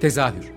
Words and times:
Tezahür 0.00 0.52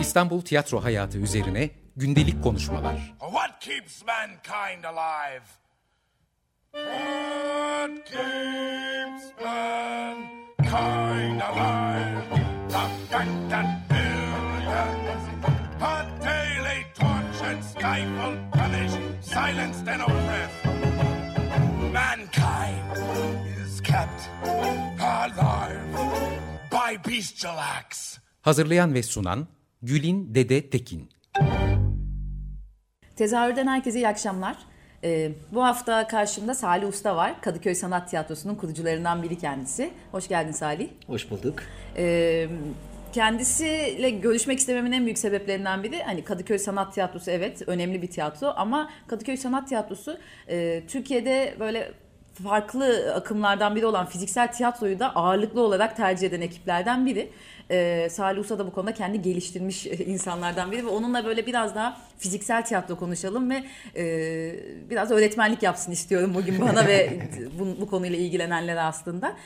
İstanbul 0.00 0.40
tiyatro 0.40 0.84
hayatı 0.84 1.18
üzerine 1.18 1.70
gündelik 1.96 2.42
konuşmalar. 2.42 3.14
What 3.20 3.60
keeps 3.60 4.02
mankind 4.06 4.84
alive? 4.84 5.44
What 6.72 8.04
keeps 8.04 9.24
mankind 9.44 11.40
alive? 11.40 12.22
The 12.68 12.88
fact 13.10 13.90
billions 13.90 15.24
are 15.82 16.06
daily 16.20 16.86
tortured, 16.94 17.64
stifled, 17.64 18.38
punished, 18.52 18.98
silenced, 19.22 19.88
and 19.88 20.02
oppressed. 20.02 20.61
By. 25.30 25.72
Hazırlayan 28.42 28.94
ve 28.94 29.02
sunan 29.02 29.46
Gülin 29.82 30.34
Dede 30.34 30.70
Tekin. 30.70 31.08
Tezahürden 33.16 33.66
herkese 33.66 33.98
iyi 33.98 34.08
akşamlar. 34.08 34.56
Ee, 35.04 35.32
bu 35.52 35.64
hafta 35.64 36.06
karşımda 36.06 36.54
Salih 36.54 36.88
Usta 36.88 37.16
var. 37.16 37.40
Kadıköy 37.40 37.74
Sanat 37.74 38.10
Tiyatrosu'nun 38.10 38.54
kurucularından 38.54 39.22
biri 39.22 39.38
kendisi. 39.38 39.90
Hoş 40.12 40.28
geldin 40.28 40.52
Salih. 40.52 40.88
Hoş 41.06 41.30
bulduk. 41.30 41.62
Ee, 41.96 42.48
kendisiyle 43.12 44.10
görüşmek 44.10 44.58
istememin 44.58 44.92
en 44.92 45.04
büyük 45.04 45.18
sebeplerinden 45.18 45.82
biri 45.82 46.02
hani 46.02 46.24
Kadıköy 46.24 46.58
Sanat 46.58 46.94
Tiyatrosu 46.94 47.30
evet 47.30 47.62
önemli 47.66 48.02
bir 48.02 48.10
tiyatro 48.10 48.52
ama 48.56 48.90
Kadıköy 49.06 49.36
Sanat 49.36 49.68
Tiyatrosu 49.68 50.18
e, 50.48 50.82
Türkiye'de 50.88 51.56
böyle 51.60 51.92
farklı 52.34 53.14
akımlardan 53.14 53.76
biri 53.76 53.86
olan 53.86 54.06
fiziksel 54.06 54.52
tiyatroyu 54.52 54.98
da 54.98 55.16
ağırlıklı 55.16 55.60
olarak 55.60 55.96
tercih 55.96 56.26
eden 56.26 56.40
ekiplerden 56.40 57.06
biri. 57.06 57.30
Ee, 57.70 58.08
Salih 58.10 58.40
Usta 58.40 58.58
da 58.58 58.66
bu 58.66 58.72
konuda 58.72 58.94
kendi 58.94 59.22
geliştirmiş 59.22 59.86
insanlardan 60.06 60.72
biri 60.72 60.86
ve 60.86 60.88
onunla 60.88 61.24
böyle 61.24 61.46
biraz 61.46 61.74
daha 61.74 62.00
fiziksel 62.18 62.64
tiyatro 62.64 62.96
konuşalım 62.96 63.50
ve 63.50 63.64
e, 63.96 64.04
biraz 64.90 65.10
öğretmenlik 65.10 65.62
yapsın 65.62 65.92
istiyorum 65.92 66.32
bugün 66.34 66.60
bana 66.60 66.86
ve 66.86 67.18
bu, 67.58 67.80
bu 67.80 67.86
konuyla 67.86 68.18
ilgilenenlere 68.18 68.80
aslında. 68.80 69.36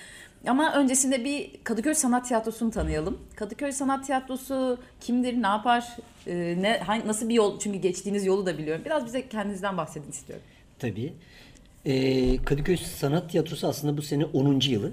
Ama 0.47 0.75
öncesinde 0.75 1.25
bir 1.25 1.51
Kadıköy 1.65 1.95
Sanat 1.95 2.29
Tiyatrosu'nu 2.29 2.71
tanıyalım. 2.71 3.19
Kadıköy 3.37 3.73
Sanat 3.73 4.07
Tiyatrosu 4.07 4.79
kimdir, 5.01 5.43
ne 5.43 5.47
yapar, 5.47 5.97
e, 6.27 6.35
ne 6.35 6.83
nasıl 7.07 7.29
bir 7.29 7.35
yol? 7.35 7.59
Çünkü 7.59 7.79
geçtiğiniz 7.79 8.27
yolu 8.27 8.47
da 8.47 8.59
biliyorum. 8.59 8.83
Biraz 8.85 9.07
bize 9.07 9.29
kendinizden 9.29 9.77
bahsedin 9.77 10.11
istiyorum. 10.11 10.45
Tabii. 10.79 11.13
Ee, 11.87 12.37
Kadıköy 12.45 12.77
Sanat 12.77 13.31
Tiyatrosu 13.31 13.69
aslında 13.69 13.97
bu 13.97 14.03
sene 14.03 14.25
10. 14.25 14.61
yılı. 14.61 14.93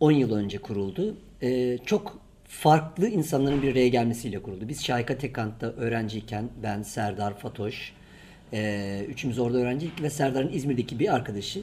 10 0.00 0.10
yıl 0.12 0.32
önce 0.32 0.58
kuruldu. 0.58 1.16
Ee, 1.42 1.78
çok 1.86 2.18
farklı 2.44 3.08
insanların 3.08 3.62
bir 3.62 3.72
araya 3.72 3.88
gelmesiyle 3.88 4.42
kuruldu. 4.42 4.68
Biz 4.68 4.84
Şayka 4.84 5.18
Tekant'ta 5.18 5.66
öğrenciyken 5.66 6.48
ben, 6.62 6.82
Serdar, 6.82 7.38
Fatoş, 7.38 7.92
e, 8.52 9.04
üçümüz 9.08 9.38
orada 9.38 9.58
öğrenciydik 9.58 10.02
ve 10.02 10.10
Serdar'ın 10.10 10.52
İzmir'deki 10.52 10.98
bir 10.98 11.14
arkadaşı 11.14 11.60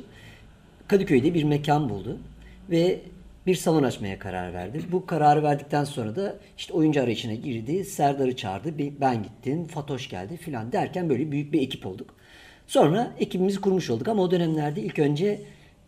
Kadıköy'de 0.88 1.34
bir 1.34 1.44
mekan 1.44 1.90
buldu 1.90 2.20
ve 2.70 3.00
bir 3.48 3.56
salon 3.56 3.84
açmaya 3.84 4.20
karar 4.20 4.54
verdi. 4.54 4.82
Bu 4.92 5.06
kararı 5.06 5.44
verdikten 5.44 5.84
sonra 5.84 6.16
da 6.16 6.36
işte 6.58 6.74
oyuncu 6.74 7.02
arayışına 7.02 7.34
girdi. 7.34 7.86
Serdar'ı 7.86 8.36
çağırdı. 8.36 8.74
Ben 9.02 9.24
gittim. 9.24 9.66
Fatoş 9.66 10.10
geldi 10.10 10.38
filan 10.38 10.72
derken 10.72 11.10
böyle 11.10 11.32
büyük 11.32 11.54
bir 11.54 11.62
ekip 11.62 11.86
olduk. 11.86 12.15
Sonra 12.68 13.14
ekibimizi 13.20 13.62
kurmuş 13.62 13.90
olduk 13.90 14.08
ama 14.08 14.22
o 14.22 14.32
dönemlerde 14.32 14.82
ilk 14.82 15.00
önce 15.00 15.42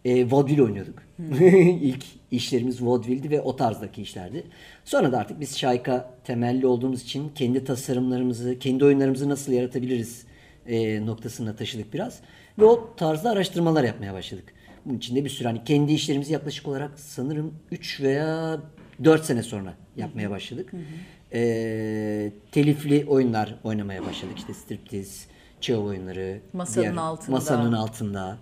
e, 0.06 0.32
vaudeville 0.32 0.64
oynuyorduk. 0.64 1.04
ilk 1.82 2.04
işlerimiz 2.32 2.86
vaudeville'di 2.86 3.30
ve 3.30 3.42
o 3.42 3.56
tarzdaki 3.56 4.02
işlerdi. 4.02 4.44
Sonra 4.86 5.12
da 5.12 5.18
artık 5.18 5.40
biz 5.40 5.58
şayka 5.58 6.14
temelli 6.24 6.68
olduğumuz 6.68 7.04
için 7.04 7.32
kendi 7.36 7.64
tasarımlarımızı, 7.64 8.60
kendi 8.60 8.86
oyunlarımızı 8.86 9.30
nasıl 9.30 9.52
yaratabiliriz 9.52 10.26
e, 10.68 11.06
noktasına 11.06 11.56
taşıdık 11.56 11.94
biraz. 11.94 12.20
Ve 12.60 12.66
o 12.66 12.96
tarzda 12.98 13.30
araştırmalar 13.30 13.84
yapmaya 13.84 14.14
başladık. 14.14 14.54
Bunun 14.86 14.98
içinde 14.98 15.26
bir 15.26 15.30
sürü 15.30 15.48
hani 15.48 15.64
kendi 15.64 15.94
işlerimizi 15.94 16.34
yaklaşık 16.34 16.68
olarak 16.68 17.00
sanırım 17.00 17.54
3 17.72 18.02
veya 18.02 18.60
4 19.04 19.26
sene 19.26 19.44
sonra 19.44 19.74
yapmaya 19.98 20.30
başladık. 20.30 20.74
Hı 20.74 20.78
hı. 20.78 20.82
E, 21.34 22.32
telifli 22.52 23.06
oyunlar 23.08 23.56
oynamaya 23.64 24.06
başladık. 24.06 24.38
İşte 24.38 24.54
striptiz, 24.54 25.28
çığ 25.62 25.78
oyunları. 25.78 26.40
Masanın 26.54 26.84
diğer, 26.84 26.96
altında. 26.98 27.32
Masanın 27.32 27.74
altında. 27.74 28.38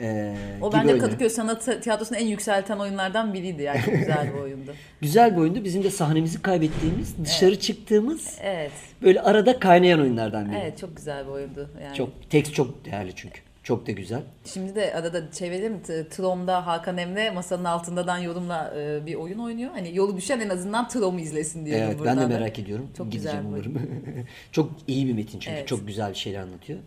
Ee, 0.00 0.36
o 0.62 0.72
bence 0.72 0.92
oyunu. 0.92 1.04
Kadıköy 1.06 1.28
Sanat 1.28 1.82
Tiyatrosu'nu 1.82 2.18
en 2.18 2.26
yükselten 2.26 2.78
oyunlardan 2.78 3.34
biriydi 3.34 3.62
yani 3.62 3.80
güzel 3.80 4.34
bir 4.34 4.40
oyundu. 4.40 4.74
güzel 5.00 5.32
bir 5.32 5.40
oyundu. 5.40 5.64
Bizim 5.64 5.82
de 5.82 5.90
sahnemizi 5.90 6.42
kaybettiğimiz, 6.42 7.24
dışarı 7.24 7.50
evet. 7.50 7.62
çıktığımız 7.62 8.38
evet. 8.42 8.72
böyle 9.02 9.20
arada 9.20 9.58
kaynayan 9.58 10.00
oyunlardan 10.00 10.50
biri. 10.50 10.58
Evet 10.62 10.78
çok 10.78 10.96
güzel 10.96 11.26
bir 11.26 11.30
oyundu. 11.30 11.70
Yani. 11.82 11.96
Çok, 11.96 12.30
tekst 12.30 12.54
çok 12.54 12.84
değerli 12.84 13.12
çünkü. 13.14 13.45
Çok 13.66 13.86
da 13.86 13.92
güzel. 13.92 14.22
Şimdi 14.44 14.74
de 14.74 14.94
arada 14.94 15.30
çevirelim. 15.30 15.82
Trom'da 15.82 16.66
Hakan 16.66 16.98
Emre 16.98 17.30
masanın 17.30 17.64
altındadan 17.64 18.18
yorumla 18.18 18.74
e, 18.76 19.06
bir 19.06 19.14
oyun 19.14 19.38
oynuyor. 19.38 19.70
Hani 19.70 19.96
yolu 19.96 20.16
düşen 20.16 20.40
en 20.40 20.48
azından 20.48 20.88
Trom'u 20.88 21.20
izlesin 21.20 21.66
diye. 21.66 21.78
Evet 21.78 21.96
ben 22.04 22.20
de 22.20 22.26
merak 22.26 22.58
ediyorum. 22.58 22.88
Çok 22.96 23.12
Gideceğim 23.12 23.38
güzel 23.38 23.48
umarım. 23.48 23.88
çok 24.52 24.70
iyi 24.86 25.06
bir 25.06 25.12
metin 25.12 25.38
çünkü. 25.38 25.56
Evet. 25.56 25.68
Çok 25.68 25.86
güzel 25.86 26.10
bir 26.10 26.14
şeyler 26.14 26.40
anlatıyor. 26.40 26.78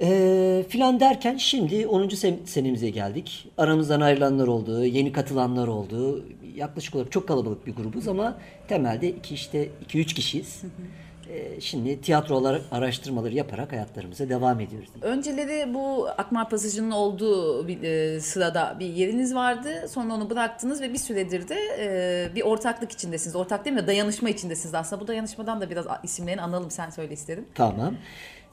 E, 0.00 0.64
filan 0.68 1.00
derken 1.00 1.36
şimdi 1.36 1.86
10. 1.86 2.08
senemize 2.44 2.90
geldik. 2.90 3.48
Aramızdan 3.58 4.00
ayrılanlar 4.00 4.46
oldu, 4.46 4.84
yeni 4.84 5.12
katılanlar 5.12 5.68
oldu. 5.68 6.24
Yaklaşık 6.56 6.94
olarak 6.94 7.12
çok 7.12 7.28
kalabalık 7.28 7.66
bir 7.66 7.74
grubuz 7.74 8.08
ama 8.08 8.38
temelde 8.68 9.08
iki 9.08 9.34
işte 9.34 9.68
2-3 9.88 10.04
kişiyiz. 10.04 10.62
E, 11.28 11.60
şimdi 11.60 12.00
tiyatrolar 12.00 12.60
araştırmaları 12.70 13.34
yaparak 13.34 13.72
hayatlarımıza 13.72 14.28
devam 14.28 14.60
ediyoruz. 14.60 14.88
Önceleri 15.02 15.74
bu 15.74 16.08
Akmar 16.08 16.50
Pasajı'nın 16.50 16.90
olduğu 16.90 17.68
bir, 17.68 17.82
e, 17.82 18.20
sırada 18.20 18.76
bir 18.80 18.86
yeriniz 18.86 19.34
vardı. 19.34 19.88
Sonra 19.88 20.14
onu 20.14 20.30
bıraktınız 20.30 20.80
ve 20.80 20.92
bir 20.92 20.98
süredir 20.98 21.48
de 21.48 21.56
e, 21.78 22.34
bir 22.34 22.42
ortaklık 22.42 22.92
içindesiniz. 22.92 23.36
Ortak 23.36 23.64
değil 23.64 23.76
mi? 23.76 23.86
Dayanışma 23.86 24.28
içindesiniz 24.28 24.74
aslında. 24.74 25.02
Bu 25.02 25.08
dayanışmadan 25.08 25.60
da 25.60 25.70
biraz 25.70 25.86
isimlerini 26.02 26.42
analım. 26.42 26.70
Sen 26.70 26.90
söyle 26.90 27.12
istedim. 27.14 27.44
Tamam. 27.54 27.94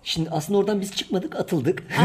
Şimdi 0.05 0.29
aslında 0.29 0.59
oradan 0.59 0.81
biz 0.81 0.95
çıkmadık, 0.95 1.35
atıldık. 1.35 1.83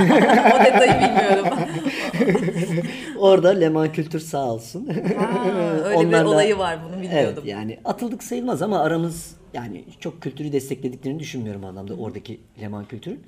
o 0.55 0.65
detayı 0.65 0.93
bilmiyorum. 0.93 1.59
Orada 3.19 3.49
Leman 3.49 3.93
Kültür 3.93 4.21
sağ 4.21 4.53
olsun. 4.53 4.88
Ha, 5.19 5.44
öyle 5.84 5.97
Onlarla, 5.97 6.21
bir 6.21 6.25
olayı 6.25 6.59
var 6.59 6.78
bunu 6.84 7.03
bilmiyordum. 7.03 7.34
Evet 7.37 7.47
yani 7.47 7.78
atıldık 7.84 8.22
sayılmaz 8.22 8.62
ama 8.62 8.81
aramız 8.81 9.37
yani 9.55 9.84
çok 10.00 10.22
kültürü 10.22 10.53
desteklediklerini 10.53 11.19
düşünmüyorum 11.19 11.65
anlamda 11.65 11.94
oradaki 11.94 12.41
Leman 12.60 12.84
Kültür'ün. 12.84 13.21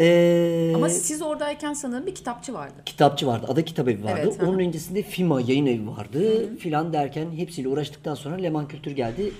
Ee, 0.00 0.72
Ama 0.74 0.88
siz 0.88 1.22
oradayken 1.22 1.72
sanırım 1.72 2.06
bir 2.06 2.14
kitapçı 2.14 2.54
vardı. 2.54 2.74
Kitapçı 2.86 3.26
vardı. 3.26 3.46
Ada 3.48 3.64
Kitap 3.64 3.88
Evi 3.88 4.04
vardı. 4.04 4.20
Evet, 4.22 4.42
Onun 4.42 4.58
öncesinde 4.58 5.02
FİMA 5.02 5.40
yayın 5.40 5.66
evi 5.66 5.88
vardı. 5.88 6.48
Hı-hı. 6.48 6.56
Filan 6.56 6.92
derken 6.92 7.26
hepsiyle 7.36 7.68
uğraştıktan 7.68 8.14
sonra 8.14 8.36
Leman 8.36 8.68
Kültür 8.68 8.90
geldi. 8.90 9.32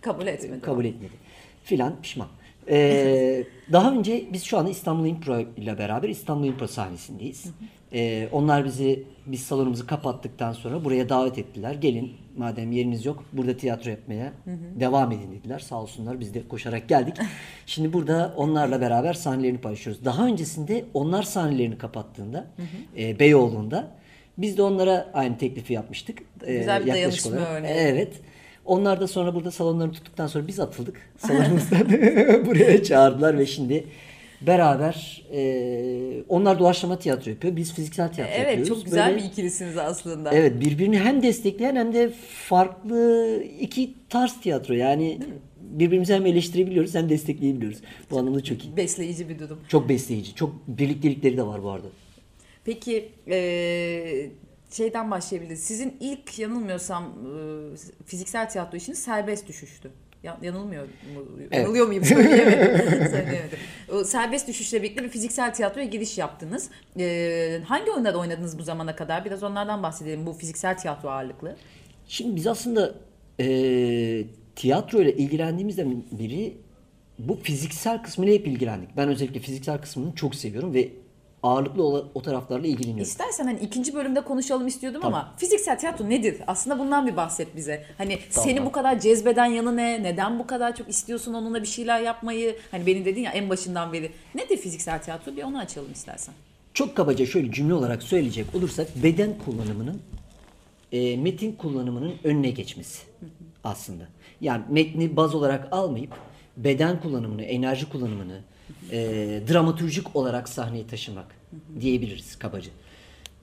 Kabul 0.00 0.26
etmedi. 0.26 0.60
Kabul 0.60 0.84
etmedi. 0.84 1.12
Filan 1.64 2.02
pişman. 2.02 2.28
Ee, 2.70 3.44
daha 3.72 3.92
önce 3.92 4.24
biz 4.32 4.44
şu 4.44 4.58
anda 4.58 4.70
İstanbul 4.70 5.06
Impro 5.06 5.40
ile 5.40 5.78
beraber 5.78 6.08
İstanbul 6.08 6.46
Impro 6.46 6.66
sahnesindeyiz. 6.66 7.44
Ee, 7.92 8.28
onlar 8.32 8.64
bizi 8.64 9.04
biz 9.26 9.42
salonumuzu 9.42 9.86
kapattıktan 9.86 10.52
sonra 10.52 10.84
buraya 10.84 11.08
davet 11.08 11.38
ettiler. 11.38 11.74
Gelin 11.74 12.12
madem 12.36 12.72
yeriniz 12.72 13.04
yok 13.04 13.24
burada 13.32 13.56
tiyatro 13.56 13.90
yapmaya 13.90 14.32
hı 14.44 14.50
hı. 14.50 14.80
devam 14.80 15.12
edin 15.12 15.32
dediler. 15.32 15.58
Sağ 15.58 15.82
olsunlar 15.82 16.20
biz 16.20 16.34
de 16.34 16.48
koşarak 16.48 16.88
geldik. 16.88 17.16
Şimdi 17.66 17.92
burada 17.92 18.34
onlarla 18.36 18.80
beraber 18.80 19.14
sahnelerini 19.14 19.58
paylaşıyoruz. 19.58 20.04
Daha 20.04 20.26
öncesinde 20.26 20.84
onlar 20.94 21.22
sahnelerini 21.22 21.78
kapattığında 21.78 22.38
hı 22.38 22.62
hı. 22.62 23.02
E, 23.02 23.18
Beyoğlu'nda 23.18 23.88
biz 24.38 24.56
de 24.56 24.62
onlara 24.62 25.10
aynı 25.14 25.38
teklifi 25.38 25.72
yapmıştık. 25.72 26.18
Güzel 26.46 26.86
bir 26.86 26.92
dayanışma 26.92 27.36
örneği. 27.36 27.74
Evet. 27.74 28.20
Onlar 28.64 29.00
da 29.00 29.08
sonra 29.08 29.34
burada 29.34 29.50
salonlarını 29.50 29.92
tuttuktan 29.92 30.26
sonra 30.26 30.46
biz 30.46 30.60
atıldık. 30.60 30.96
Salonumuzdan 31.18 31.88
buraya 32.46 32.82
çağırdılar 32.82 33.38
ve 33.38 33.46
şimdi 33.46 33.84
beraber 34.40 35.24
e, 35.32 36.22
onlar 36.28 36.58
doğaçlama 36.58 36.98
tiyatro 36.98 37.30
yapıyor. 37.30 37.56
Biz 37.56 37.74
fiziksel 37.74 38.12
tiyatro 38.12 38.34
evet, 38.34 38.38
yapıyoruz. 38.38 38.68
Evet 38.68 38.78
çok 38.78 38.84
güzel 38.84 39.10
Böyle, 39.10 39.18
bir 39.18 39.28
ikilisiniz 39.28 39.76
aslında. 39.76 40.30
Evet 40.32 40.60
birbirini 40.60 40.98
hem 40.98 41.22
destekleyen 41.22 41.76
hem 41.76 41.94
de 41.94 42.10
farklı 42.48 43.42
iki 43.60 43.94
tarz 44.08 44.40
tiyatro. 44.40 44.74
Yani 44.74 45.18
birbirimizi 45.60 46.14
hem 46.14 46.26
eleştirebiliyoruz 46.26 46.94
hem 46.94 47.08
destekleyebiliyoruz. 47.08 47.78
Bu 48.10 48.18
anlamda 48.18 48.44
çok 48.44 48.64
iyi. 48.64 48.76
Besleyici 48.76 49.28
bir 49.28 49.38
durum. 49.38 49.58
Çok 49.68 49.88
besleyici. 49.88 50.34
Çok 50.34 50.54
birliktelikleri 50.68 51.36
de 51.36 51.46
var 51.46 51.62
bu 51.62 51.70
arada. 51.70 51.86
Peki 52.64 53.08
e, 53.30 54.30
şeyden 54.70 55.10
başlayabiliriz. 55.10 55.62
Sizin 55.62 55.96
ilk 56.00 56.38
yanılmıyorsam 56.38 57.04
e, 57.04 58.04
fiziksel 58.06 58.50
tiyatro 58.50 58.76
işiniz 58.76 58.98
serbest 58.98 59.48
düşüştü. 59.48 59.90
yanılmıyor 60.42 60.84
mu? 60.84 60.90
Evet. 61.40 61.54
Yanılıyor 61.56 61.86
muyum? 61.86 62.04
Söyleyemedim. 62.14 63.08
Söyleyemedim. 63.10 63.58
o 63.92 64.04
serbest 64.04 64.48
düşüşle 64.48 64.82
birlikte 64.82 65.04
bir 65.04 65.08
fiziksel 65.08 65.54
tiyatroya 65.54 65.86
giriş 65.86 66.18
yaptınız. 66.18 66.70
Ee, 66.98 67.60
hangi 67.64 67.90
oyunlarda 67.90 68.18
oynadınız 68.18 68.58
bu 68.58 68.62
zamana 68.62 68.96
kadar? 68.96 69.24
Biraz 69.24 69.42
onlardan 69.42 69.82
bahsedelim 69.82 70.26
bu 70.26 70.32
fiziksel 70.32 70.78
tiyatro 70.78 71.08
ağırlıklı. 71.08 71.56
Şimdi 72.08 72.36
biz 72.36 72.46
aslında 72.46 72.94
e, 73.40 74.24
tiyatro 74.56 75.00
ile 75.00 75.16
ilgilendiğimizden 75.16 76.02
beri 76.12 76.56
bu 77.18 77.38
fiziksel 77.42 78.02
kısmıyla 78.02 78.34
hep 78.34 78.46
ilgilendik. 78.46 78.96
Ben 78.96 79.08
özellikle 79.08 79.40
fiziksel 79.40 79.78
kısmını 79.78 80.14
çok 80.14 80.34
seviyorum 80.34 80.74
ve 80.74 80.88
ağırlıklı 81.42 81.82
o, 82.14 82.22
taraflarla 82.22 82.66
ilgileniyorum. 82.66 83.02
İstersen 83.02 83.44
hani 83.44 83.58
ikinci 83.58 83.94
bölümde 83.94 84.20
konuşalım 84.20 84.66
istiyordum 84.66 85.00
ama 85.04 85.34
fiziksel 85.36 85.78
tiyatro 85.78 86.10
nedir? 86.10 86.36
Aslında 86.46 86.78
bundan 86.78 87.06
bir 87.06 87.16
bahset 87.16 87.56
bize. 87.56 87.84
Hani 87.98 88.18
seni 88.30 88.66
bu 88.66 88.72
kadar 88.72 89.00
cezbeden 89.00 89.46
yanı 89.46 89.76
ne? 89.76 90.02
Neden 90.02 90.38
bu 90.38 90.46
kadar 90.46 90.76
çok 90.76 90.88
istiyorsun 90.88 91.34
onunla 91.34 91.62
bir 91.62 91.68
şeyler 91.68 92.00
yapmayı? 92.00 92.56
Hani 92.70 92.86
benim 92.86 93.04
dedin 93.04 93.20
ya 93.20 93.30
en 93.32 93.50
başından 93.50 93.92
beri. 93.92 94.12
Nedir 94.34 94.56
fiziksel 94.56 95.02
tiyatro? 95.02 95.36
Bir 95.36 95.42
onu 95.42 95.58
açalım 95.58 95.92
istersen. 95.92 96.34
Çok 96.74 96.96
kabaca 96.96 97.26
şöyle 97.26 97.52
cümle 97.52 97.74
olarak 97.74 98.02
söyleyecek 98.02 98.54
olursak 98.54 98.88
beden 99.02 99.34
kullanımının 99.44 100.00
e, 100.92 101.16
metin 101.16 101.52
kullanımının 101.52 102.14
önüne 102.24 102.50
geçmesi 102.50 103.02
aslında. 103.64 104.04
Yani 104.40 104.64
metni 104.68 105.16
baz 105.16 105.34
olarak 105.34 105.68
almayıp 105.72 106.10
beden 106.56 107.00
kullanımını, 107.00 107.42
enerji 107.42 107.88
kullanımını 107.88 108.40
e, 108.92 108.98
dramatürjik 109.48 110.16
olarak 110.16 110.48
sahneye 110.48 110.86
taşımak 110.86 111.36
diyebiliriz 111.80 112.38
kabaca. 112.38 112.70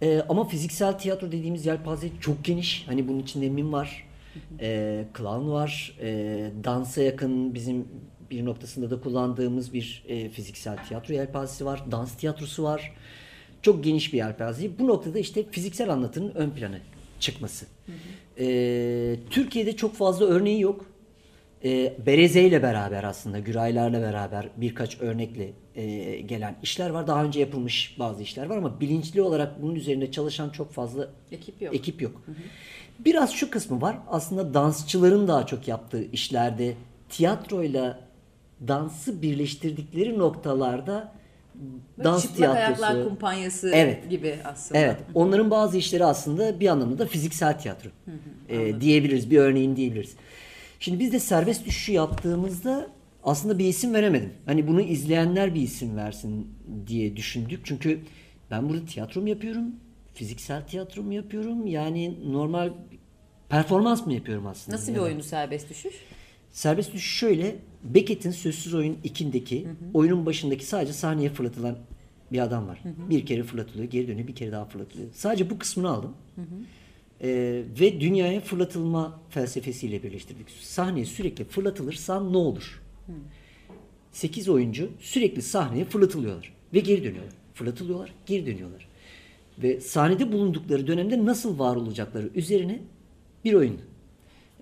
E, 0.02 0.22
ama 0.30 0.48
fiziksel 0.48 1.00
tiyatro 1.00 1.28
dediğimiz 1.28 1.66
yelpaze 1.66 2.10
çok 2.22 2.46
geniş. 2.46 2.84
Hani 2.88 3.08
bunun 3.08 3.20
içinde 3.20 3.50
mim 3.50 3.74
var, 3.74 4.08
e, 4.60 5.06
clown 5.18 5.50
var, 5.50 5.98
e, 6.02 6.52
dansa 6.64 7.02
yakın 7.02 7.54
bizim 7.54 7.88
bir 8.32 8.46
noktasında 8.46 8.90
da 8.90 9.02
kullandığımız 9.02 9.74
bir 9.74 10.04
e, 10.08 10.30
fiziksel 10.30 10.78
tiyatro 10.78 11.14
yelpazesi 11.14 11.66
var, 11.66 11.84
dans 11.92 12.18
tiyatrosu 12.18 12.64
var. 12.64 12.94
Çok 13.62 13.84
geniş 13.84 14.14
bir 14.14 14.18
yelpaze. 14.18 14.80
Bu 14.80 14.88
noktada 14.88 15.20
işte 15.20 15.52
fiziksel 15.52 15.90
anlatının 15.94 16.36
ön 16.36 16.50
plana 16.50 16.78
çıkması. 17.20 17.66
E, 18.40 19.16
Türkiye'de 19.30 19.76
çok 19.76 19.96
fazla 19.96 20.26
örneği 20.26 20.62
yok. 20.62 20.86
E, 21.64 21.94
Bereze 22.06 22.42
ile 22.44 22.64
beraber 22.64 23.04
aslında 23.04 23.40
Güraylarla 23.40 24.02
beraber 24.02 24.50
birkaç 24.58 25.02
örnekle 25.02 25.52
e, 25.76 26.22
gelen 26.22 26.56
işler 26.64 26.90
var. 26.90 27.08
Daha 27.08 27.24
önce 27.24 27.40
yapılmış 27.40 27.96
bazı 28.00 28.24
işler 28.24 28.46
var 28.46 28.58
ama 28.58 28.80
bilinçli 28.80 29.22
olarak 29.22 29.62
bunun 29.62 29.76
üzerinde 29.76 30.12
çalışan 30.12 30.50
çok 30.50 30.72
fazla 30.72 31.08
Ekip 31.32 31.62
yok. 31.62 31.76
Ekip 31.76 32.02
yok. 32.02 32.22
Biraz 33.00 33.32
şu 33.32 33.50
kısmı 33.50 33.82
var. 33.82 33.98
Aslında 34.08 34.54
dansçıların 34.54 35.28
daha 35.28 35.46
çok 35.46 35.68
yaptığı 35.68 36.04
işlerde 36.12 36.74
tiyatroyla 37.10 38.00
dansı 38.68 39.22
birleştirdikleri 39.22 40.20
noktalarda 40.20 41.12
Böyle 41.98 42.04
dans 42.04 42.22
çıplak 42.22 42.56
ayaklar 42.56 42.78
tiyatrosu. 42.78 43.10
kumpanyası 43.10 43.72
Evet. 43.74 44.10
gibi 44.10 44.36
aslında. 44.46 44.80
Evet. 44.80 44.98
Onların 45.14 45.52
bazı 45.52 45.78
işleri 45.78 46.06
aslında 46.06 46.60
bir 46.60 46.68
anlamda 46.68 47.00
da 47.00 47.06
fiziksel 47.06 47.60
tiyatro 47.60 47.90
e, 48.50 48.82
diyebiliriz. 48.82 49.32
Bir 49.32 49.38
örneğin 49.38 49.76
diyebiliriz. 49.76 50.16
Şimdi 50.80 51.00
biz 51.00 51.12
de 51.14 51.20
serbest 51.20 51.66
düşüşü 51.66 51.92
yaptığımızda 51.92 52.88
aslında 53.24 53.60
bir 53.60 53.66
isim 53.66 53.94
veremedim. 53.94 54.34
Hani 54.46 54.68
bunu 54.68 54.82
izleyenler 54.82 55.56
bir 55.56 55.62
isim 55.62 55.98
versin 55.98 56.48
diye 56.88 57.16
düşündük. 57.16 57.62
Çünkü 57.64 58.00
ben 58.52 58.70
burada 58.70 58.86
tiyatro 58.86 59.22
mu 59.22 59.30
yapıyorum? 59.30 59.66
Fiziksel 60.14 60.68
tiyatro 60.68 61.04
mu 61.04 61.14
yapıyorum? 61.14 61.68
Yani 61.68 62.32
normal 62.32 62.74
performans 63.50 64.06
mı 64.06 64.14
yapıyorum 64.14 64.48
aslında? 64.48 64.78
Nasıl 64.78 64.94
bir 64.94 65.00
oyunu 65.00 65.24
serbest 65.24 65.70
düşüş? 65.70 65.96
Serbest 66.52 66.94
düşüş 66.94 67.20
şöyle. 67.20 67.56
Beckett'in 67.84 68.32
Sözsüz 68.32 68.74
Oyun 68.74 68.98
2'ndeki 69.06 69.68
oyunun 69.94 70.26
başındaki 70.26 70.66
sadece 70.66 70.94
sahneye 70.94 71.30
fırlatılan 71.30 71.78
bir 72.32 72.40
adam 72.40 72.68
var. 72.68 72.84
Bir 73.10 73.26
kere 73.26 73.44
fırlatılıyor, 73.44 73.90
geri 73.90 74.08
dönüyor, 74.08 74.28
bir 74.28 74.36
kere 74.36 74.52
daha 74.52 74.66
fırlatılıyor. 74.66 75.10
Sadece 75.14 75.50
bu 75.50 75.60
kısmını 75.60 75.90
aldım. 75.90 76.14
Ee, 77.22 77.64
ve 77.80 78.02
dünyaya 78.02 78.42
fırlatılma 78.42 79.20
felsefesiyle 79.30 80.04
birleştirdik. 80.04 80.50
Sahneye 80.50 81.06
sürekli 81.06 81.44
fırlatılırsan 81.44 82.34
ne 82.34 82.38
olur? 82.38 82.82
8 84.12 84.50
oyuncu 84.50 84.90
sürekli 85.00 85.42
sahneye 85.42 85.86
fırlatılıyorlar 85.86 86.54
ve 86.74 86.80
geri 86.80 87.04
dönüyorlar. 87.04 87.34
Fırlatılıyorlar, 87.54 88.14
geri 88.26 88.46
dönüyorlar. 88.46 88.88
Ve 89.58 89.82
sahnede 89.82 90.32
bulundukları 90.32 90.88
dönemde 90.88 91.26
nasıl 91.26 91.60
var 91.60 91.76
olacakları 91.76 92.30
üzerine 92.36 92.80
bir 93.46 93.54
oyun. 93.54 93.82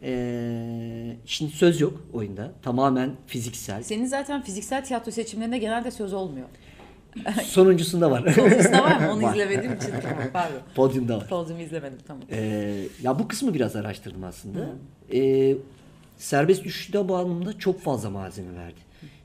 Ee, 0.02 1.16
şimdi 1.26 1.52
söz 1.52 1.82
yok 1.82 2.02
oyunda. 2.14 2.52
Tamamen 2.62 3.12
fiziksel. 3.28 3.84
Senin 3.84 4.06
zaten 4.06 4.42
fiziksel 4.42 4.86
tiyatro 4.86 5.12
seçimlerinde 5.12 5.58
genelde 5.58 5.92
söz 5.92 6.14
olmuyor. 6.14 6.48
Sonuncusunda 7.44 8.12
var. 8.12 8.32
Sonuncusunda 8.34 8.84
var 8.84 9.00
mı? 9.00 9.12
Onu 9.14 9.24
Var. 9.24 9.34
izlemediğim 9.34 9.74
için. 9.76 9.90
Tamam, 10.02 10.24
Pardon. 10.34 10.60
Podyumda 10.76 11.18
var. 11.18 11.28
Podyumu 11.28 11.62
izlemedim 11.62 11.98
tamam. 12.08 12.24
Ee, 12.32 12.88
ya 13.02 13.20
bu 13.20 13.28
kısmı 13.28 13.54
biraz 13.54 13.76
araştırdım 13.76 14.24
aslında. 14.24 14.70
Ee, 15.14 15.56
serbest 16.18 16.64
düşüşte 16.64 17.10
bu 17.10 17.16
anlamda 17.16 17.58
çok 17.60 17.82
fazla 17.82 18.10
malzeme 18.10 18.56
verdi. 18.56 18.80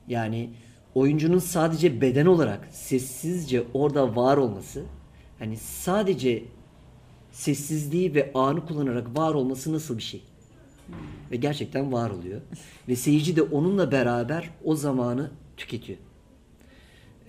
Yani 0.07 0.49
oyuncunun 0.95 1.39
sadece 1.39 2.01
beden 2.01 2.25
olarak 2.25 2.67
sessizce 2.71 3.63
orada 3.73 4.15
var 4.15 4.37
olması, 4.37 4.83
hani 5.39 5.57
sadece 5.57 6.43
sessizliği 7.31 8.15
ve 8.15 8.31
anı 8.33 8.65
kullanarak 8.65 9.17
var 9.17 9.33
olması 9.33 9.73
nasıl 9.73 9.97
bir 9.97 10.03
şey? 10.03 10.23
Ve 11.31 11.35
gerçekten 11.35 11.91
var 11.91 12.09
oluyor. 12.09 12.41
ve 12.87 12.95
seyirci 12.95 13.35
de 13.35 13.41
onunla 13.41 13.91
beraber 13.91 14.49
o 14.63 14.75
zamanı 14.75 15.29
tüketiyor. 15.57 15.99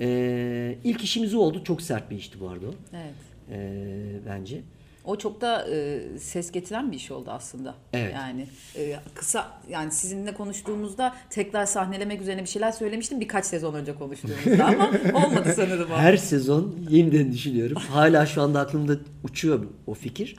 Ee, 0.02 0.78
ilk 0.84 1.04
işimiz 1.04 1.34
oldu. 1.34 1.64
Çok 1.64 1.82
sert 1.82 2.10
bir 2.10 2.16
işti 2.16 2.40
bu 2.40 2.48
arada 2.48 2.66
o. 2.66 2.74
Evet. 2.92 3.14
Ee, 3.50 4.20
bence. 4.26 4.60
O 5.04 5.16
çok 5.16 5.40
da 5.40 5.68
e, 5.70 6.00
ses 6.18 6.52
getiren 6.52 6.92
bir 6.92 6.96
iş 6.96 7.10
oldu 7.10 7.30
aslında. 7.30 7.74
Evet. 7.92 8.14
Yani 8.14 8.46
e, 8.76 8.96
kısa 9.14 9.60
yani 9.68 9.92
sizinle 9.92 10.34
konuştuğumuzda 10.34 11.14
tekrar 11.30 11.66
sahnelemek 11.66 12.20
üzerine 12.20 12.42
bir 12.42 12.48
şeyler 12.48 12.72
söylemiştim 12.72 13.20
birkaç 13.20 13.46
sezon 13.46 13.74
önce 13.74 13.94
konuştuğumuzda 13.94 14.64
ama 14.64 14.90
olmadı 15.14 15.52
sanırım 15.56 15.90
o. 15.92 15.96
Her 15.96 16.16
sezon 16.16 16.76
yeniden 16.88 17.32
düşünüyorum. 17.32 17.76
Hala 17.76 18.26
şu 18.26 18.42
anda 18.42 18.60
aklımda 18.60 18.96
uçuyor 19.24 19.66
o 19.86 19.94
fikir. 19.94 20.36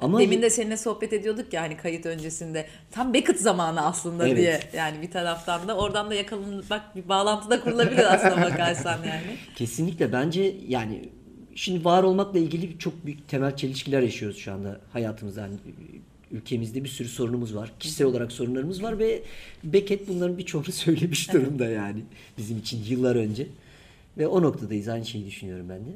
Ama 0.00 0.20
Demin 0.20 0.42
de 0.42 0.50
seninle 0.50 0.76
sohbet 0.76 1.12
ediyorduk 1.12 1.52
ya 1.52 1.62
hani 1.62 1.76
kayıt 1.76 2.06
öncesinde. 2.06 2.66
Tam 2.90 3.14
Beckett 3.14 3.40
zamanı 3.40 3.86
aslında 3.86 4.28
Evet. 4.28 4.36
diye. 4.36 4.60
Yani 4.76 5.02
bir 5.02 5.10
taraftan 5.10 5.68
da 5.68 5.76
oradan 5.76 6.10
da 6.10 6.14
yakalanmak 6.14 6.96
bir 6.96 7.08
bağlantı 7.08 7.50
da 7.50 7.60
kurulabilir 7.60 8.14
aslında 8.14 8.36
bakarsan 8.42 8.98
yani. 9.04 9.22
kesinlikle 9.56 10.12
bence 10.12 10.54
yani 10.68 11.08
şimdi 11.54 11.84
var 11.84 12.02
olmakla 12.02 12.38
ilgili 12.38 12.78
çok 12.78 13.06
büyük 13.06 13.28
temel 13.28 13.56
çelişkiler 13.56 14.02
yaşıyoruz 14.02 14.38
şu 14.38 14.52
anda 14.52 14.80
hayatımızda. 14.92 15.40
Yani 15.40 15.54
ülkemizde 16.32 16.84
bir 16.84 16.88
sürü 16.88 17.08
sorunumuz 17.08 17.54
var. 17.54 17.72
Kişisel 17.80 18.06
olarak 18.06 18.32
sorunlarımız 18.32 18.82
var 18.82 18.98
ve 18.98 19.22
Beckett 19.64 20.08
bunların 20.08 20.38
birçoğunu 20.38 20.64
söylemiş 20.72 21.32
durumda 21.32 21.64
yani 21.66 22.00
bizim 22.38 22.58
için 22.58 22.84
yıllar 22.88 23.16
önce. 23.16 23.46
Ve 24.18 24.26
o 24.26 24.42
noktadayız. 24.42 24.88
Aynı 24.88 25.04
şeyi 25.06 25.26
düşünüyorum 25.26 25.66
ben 25.68 25.78
de. 25.78 25.90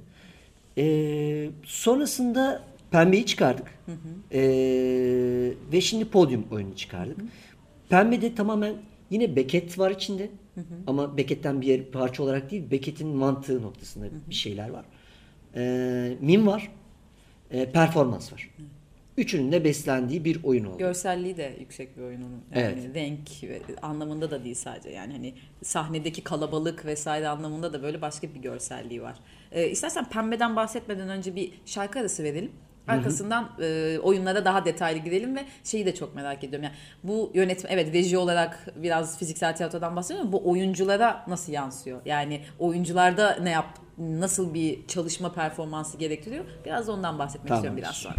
Ee, 0.80 1.50
sonrasında 1.64 2.62
Pembe'yi 2.90 3.26
çıkardık. 3.26 3.66
Ee, 4.32 4.40
ve 5.72 5.80
şimdi 5.80 6.04
Podium 6.04 6.44
oyunu 6.50 6.76
çıkardık. 6.76 7.18
Pembe'de 7.88 8.34
tamamen 8.34 8.74
yine 9.10 9.36
Beckett 9.36 9.78
var 9.78 9.90
içinde. 9.90 10.30
Ama 10.86 11.16
Beckett'ten 11.16 11.60
bir 11.60 11.66
yer, 11.66 11.84
parça 11.90 12.22
olarak 12.22 12.50
değil, 12.50 12.70
Beckett'in 12.70 13.08
mantığı 13.08 13.62
noktasında 13.62 14.06
bir 14.30 14.34
şeyler 14.34 14.68
var. 14.68 14.84
Ee, 15.56 16.16
mim 16.20 16.46
var. 16.46 16.72
Ee, 17.50 17.70
performans 17.72 18.32
var. 18.32 18.50
Üçünün 19.16 19.52
de 19.52 19.64
beslendiği 19.64 20.24
bir 20.24 20.44
oyun 20.44 20.64
oldu. 20.64 20.78
Görselliği 20.78 21.36
de 21.36 21.56
yüksek 21.60 21.96
bir 21.96 22.02
oyun 22.02 22.22
onun. 22.22 22.62
Yani 22.64 22.80
Evet. 22.84 22.94
renk 22.94 23.28
ve 23.42 23.60
anlamında 23.82 24.30
da 24.30 24.44
değil 24.44 24.54
sadece. 24.54 24.90
Yani 24.90 25.12
hani 25.12 25.34
sahnedeki 25.62 26.24
kalabalık 26.24 26.86
vesaire 26.86 27.28
anlamında 27.28 27.72
da 27.72 27.82
böyle 27.82 28.00
başka 28.00 28.34
bir 28.34 28.40
görselliği 28.40 29.02
var. 29.02 29.16
Ee, 29.52 29.68
istersen 29.70 30.08
pembeden 30.08 30.56
bahsetmeden 30.56 31.08
önce 31.08 31.36
bir 31.36 31.52
şarkı 31.66 31.98
arası 31.98 32.22
verelim. 32.24 32.50
Arkasından 32.88 33.50
e, 33.62 33.98
oyunlara 34.02 34.44
daha 34.44 34.64
detaylı 34.64 34.98
gidelim 34.98 35.36
ve 35.36 35.44
şeyi 35.64 35.86
de 35.86 35.94
çok 35.94 36.14
merak 36.14 36.44
ediyorum. 36.44 36.64
Yani 36.64 36.74
bu 37.02 37.30
yönetim 37.34 37.70
evet 37.72 37.94
reji 37.94 38.18
olarak 38.18 38.66
biraz 38.76 39.18
fiziksel 39.18 39.56
tiyatrodan 39.56 39.96
bahsediyorum 39.96 40.28
ama 40.28 40.32
bu 40.44 40.50
oyunculara 40.50 41.24
nasıl 41.28 41.52
yansıyor? 41.52 42.00
Yani 42.04 42.40
oyuncularda 42.58 43.38
ne 43.42 43.50
yap 43.50 43.66
nasıl 43.98 44.54
bir 44.54 44.86
çalışma 44.86 45.32
performansı 45.32 45.98
gerektiriyor? 45.98 46.44
Biraz 46.64 46.86
da 46.86 46.92
ondan 46.92 47.18
bahsetmek 47.18 47.48
Tamamdır. 47.48 47.68
istiyorum 47.68 47.76
biraz 47.76 47.96
sonra. 47.96 48.14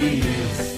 sobre. 0.00 0.69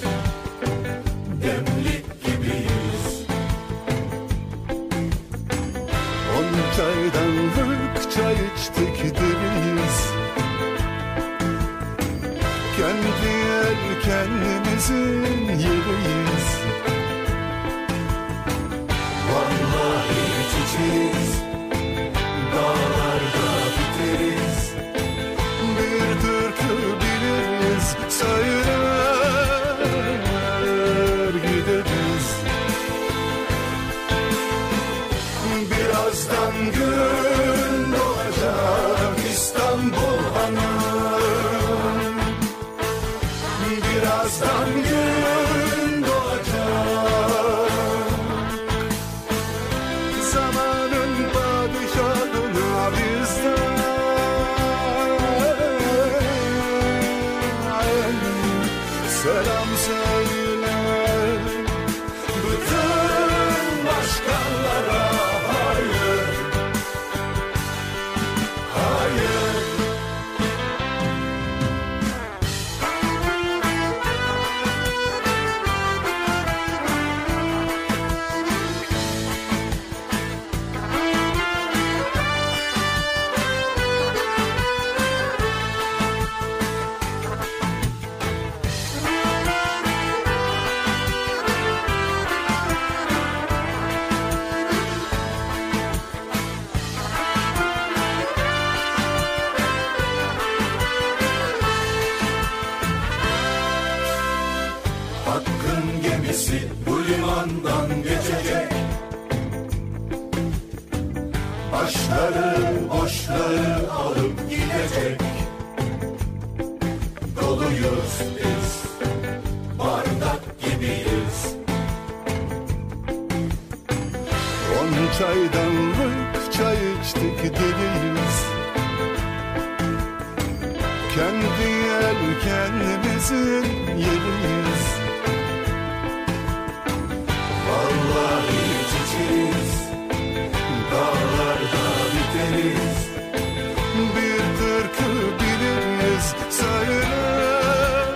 Bir 144.93 144.97
türkü 144.97 145.45
biliriz 145.45 146.35
Söyler 146.51 148.13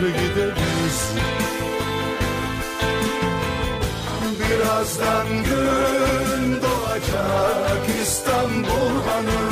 gideriz. 0.00 0.98
Birazdan 4.40 5.28
gün 5.28 6.62
doğacak 6.62 7.84
İstanbul 8.02 8.94
hanım 9.08 9.43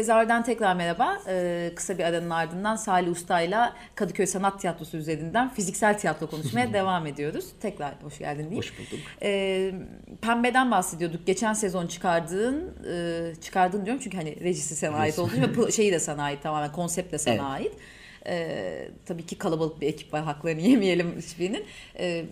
Tezahürden 0.00 0.42
tekrar 0.42 0.76
merhaba. 0.76 1.18
Ee, 1.28 1.72
kısa 1.76 1.98
bir 1.98 2.04
aranın 2.04 2.30
ardından 2.30 2.76
Salih 2.76 3.10
Usta'yla 3.10 3.76
Kadıköy 3.94 4.26
Sanat 4.26 4.60
Tiyatrosu 4.60 4.96
üzerinden 4.96 5.48
fiziksel 5.48 5.98
tiyatro 5.98 6.26
konuşmaya 6.26 6.72
devam 6.72 7.06
ediyoruz. 7.06 7.44
Tekrar 7.60 7.94
hoş 8.02 8.18
geldin 8.18 8.42
diyeyim. 8.42 8.58
Hoş 8.58 8.78
bulduk. 8.78 8.98
Ee, 9.22 9.72
Pembe'den 10.20 10.70
bahsediyorduk. 10.70 11.26
Geçen 11.26 11.52
sezon 11.52 11.86
çıkardığın, 11.86 12.74
e, 12.92 13.32
çıkardığın 13.40 13.84
diyorum 13.84 14.00
çünkü 14.04 14.16
hani 14.16 14.40
rejisi 14.40 14.76
sana 14.76 14.96
ait 14.96 15.18
olduğu 15.18 15.66
ve 15.66 15.70
şeyi 15.72 15.92
de 15.92 15.98
sana 15.98 16.22
ait 16.22 16.42
tamamen 16.42 16.72
konsept 16.72 17.12
de 17.12 17.18
sana 17.18 17.34
Evet. 17.34 17.44
ait. 17.44 17.72
Ee, 18.26 18.88
tabii 19.06 19.26
ki 19.26 19.38
kalabalık 19.38 19.80
bir 19.80 19.86
ekip 19.86 20.12
var 20.12 20.22
haklarını 20.22 20.60
yemeyelim 20.70 21.14
hiçbirinin. 21.18 21.64
Ee, 21.98 22.24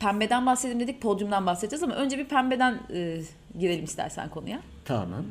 Pembe'den 0.00 0.46
bahsedelim 0.46 0.80
dedik, 0.80 1.02
podyumdan 1.02 1.46
bahsedeceğiz 1.46 1.82
ama 1.82 1.94
önce 1.94 2.18
bir 2.18 2.24
Pembe'den 2.24 2.80
e, 2.94 3.20
girelim 3.58 3.84
istersen 3.84 4.28
konuya. 4.28 4.60
Tamam. 4.84 5.24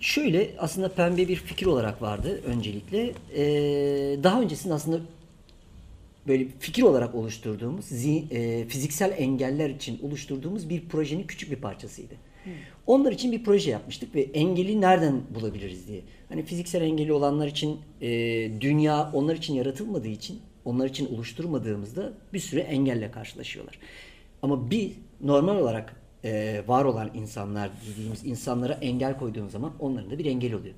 Şöyle 0.00 0.50
aslında 0.58 0.88
pembe 0.88 1.28
bir 1.28 1.36
fikir 1.36 1.66
olarak 1.66 2.02
vardı 2.02 2.40
öncelikle. 2.46 3.12
Ee, 3.36 3.42
daha 4.22 4.40
öncesinde 4.40 4.74
aslında 4.74 5.00
böyle 6.28 6.46
fikir 6.60 6.82
olarak 6.82 7.14
oluşturduğumuz 7.14 7.84
zi- 7.84 8.34
e, 8.34 8.68
fiziksel 8.68 9.14
engeller 9.18 9.70
için 9.70 10.00
oluşturduğumuz 10.02 10.68
bir 10.70 10.88
projenin 10.88 11.22
küçük 11.26 11.50
bir 11.50 11.56
parçasıydı. 11.56 12.14
Onlar 12.86 13.12
için 13.12 13.32
bir 13.32 13.44
proje 13.44 13.70
yapmıştık 13.70 14.14
ve 14.14 14.22
engeli 14.22 14.80
nereden 14.80 15.20
bulabiliriz 15.34 15.88
diye. 15.88 16.00
Hani 16.28 16.42
fiziksel 16.42 16.82
engeli 16.82 17.12
olanlar 17.12 17.46
için 17.46 17.78
e, 18.00 18.08
dünya 18.60 19.10
onlar 19.12 19.36
için 19.36 19.54
yaratılmadığı 19.54 20.08
için 20.08 20.38
onlar 20.64 20.86
için 20.88 21.14
oluşturmadığımızda 21.14 22.12
bir 22.32 22.38
sürü 22.38 22.60
engelle 22.60 23.10
karşılaşıyorlar. 23.10 23.78
Ama 24.42 24.70
bir 24.70 24.92
normal 25.20 25.56
olarak 25.56 25.96
e, 26.24 26.62
var 26.66 26.84
olan 26.84 27.10
insanlar 27.14 27.70
dediğimiz 27.92 28.24
insanlara 28.26 28.72
engel 28.72 29.18
koyduğumuz 29.18 29.52
zaman 29.52 29.72
onların 29.78 30.10
da 30.10 30.18
bir 30.18 30.24
engel 30.24 30.54
oluyor. 30.54 30.74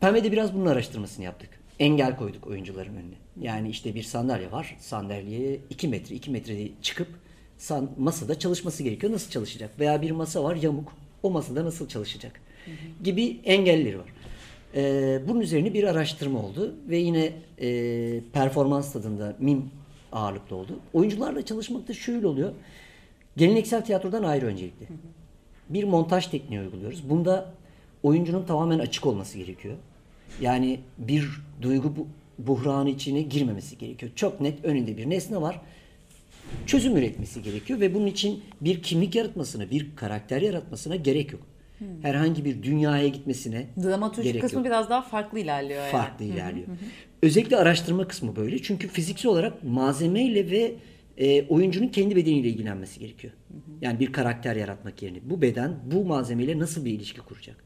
Pembe'de 0.00 0.32
biraz 0.32 0.54
bunun 0.54 0.66
araştırmasını 0.66 1.24
yaptık. 1.24 1.50
Engel 1.78 2.16
koyduk 2.16 2.46
oyuncuların 2.46 2.94
önüne. 2.96 3.14
Yani 3.40 3.68
işte 3.70 3.94
bir 3.94 4.02
sandalye 4.02 4.52
var. 4.52 4.76
Sandalyeye 4.80 5.60
2 5.70 5.88
metre 5.88 6.14
2 6.14 6.30
metre 6.30 6.68
çıkıp 6.82 7.08
san- 7.58 7.90
masada 7.98 8.38
çalışması 8.38 8.82
gerekiyor. 8.82 9.12
Nasıl 9.12 9.30
çalışacak? 9.30 9.70
Veya 9.80 10.02
bir 10.02 10.10
masa 10.10 10.44
var 10.44 10.56
yamuk. 10.56 10.92
O 11.22 11.30
masada 11.30 11.64
nasıl 11.64 11.88
çalışacak? 11.88 12.40
Gibi 13.04 13.40
engelleri 13.44 13.98
var. 13.98 14.08
Ee, 14.74 15.20
bunun 15.28 15.40
üzerine 15.40 15.74
bir 15.74 15.84
araştırma 15.84 16.42
oldu 16.42 16.74
ve 16.88 16.96
yine 16.96 17.32
e, 17.60 18.20
performans 18.32 18.92
tadında 18.92 19.36
mim 19.38 19.70
ağırlıklı 20.12 20.56
oldu. 20.56 20.80
Oyuncularla 20.92 21.44
çalışmakta 21.44 21.94
şöyle 21.94 22.26
oluyor. 22.26 22.52
Geleneksel 23.36 23.84
tiyatrodan 23.84 24.22
ayrı 24.22 24.46
öncelikle. 24.46 24.86
Bir 25.68 25.84
montaj 25.84 26.26
tekniği 26.26 26.60
uyguluyoruz. 26.60 27.10
Bunda 27.10 27.52
oyuncunun 28.02 28.44
tamamen 28.46 28.78
açık 28.78 29.06
olması 29.06 29.38
gerekiyor. 29.38 29.74
Yani 30.40 30.80
bir 30.98 31.28
duygu 31.62 31.92
bu- 31.96 32.06
buhranı 32.38 32.90
içine 32.90 33.22
girmemesi 33.22 33.78
gerekiyor. 33.78 34.12
Çok 34.16 34.40
net 34.40 34.64
önünde 34.64 34.96
bir 34.96 35.10
nesne 35.10 35.40
var. 35.40 35.60
Çözüm 36.66 36.96
üretmesi 36.96 37.42
gerekiyor 37.42 37.80
ve 37.80 37.94
bunun 37.94 38.06
için 38.06 38.40
bir 38.60 38.82
kimlik 38.82 39.14
yaratmasına, 39.14 39.70
bir 39.70 39.86
karakter 39.96 40.42
yaratmasına 40.42 40.96
gerek 40.96 41.32
yok. 41.32 41.42
Herhangi 42.02 42.44
bir 42.44 42.62
dünyaya 42.62 43.08
gitmesine 43.08 43.66
Dramaturjik 43.84 44.24
gerek 44.24 44.42
kısmı 44.42 44.58
yok. 44.58 44.66
biraz 44.66 44.90
daha 44.90 45.02
farklı 45.02 45.38
ilerliyor 45.38 45.80
yani. 45.82 45.92
farklı 45.92 46.24
ilerliyor. 46.24 46.66
Özellikle 47.22 47.56
araştırma 47.56 48.08
kısmı 48.08 48.36
böyle. 48.36 48.62
Çünkü 48.62 48.88
fiziksel 48.88 49.32
olarak 49.32 49.64
malzemeyle 49.64 50.50
ve 50.50 50.72
e, 51.18 51.46
oyuncunun 51.48 51.88
kendi 51.88 52.16
bedeniyle 52.16 52.48
ilgilenmesi 52.48 53.00
gerekiyor. 53.00 53.32
Yani 53.80 54.00
bir 54.00 54.12
karakter 54.12 54.56
yaratmak 54.56 55.02
yerine 55.02 55.18
bu 55.22 55.42
beden 55.42 55.76
bu 55.92 56.04
malzemeyle 56.04 56.58
nasıl 56.58 56.84
bir 56.84 56.90
ilişki 56.90 57.20
kuracak? 57.20 57.56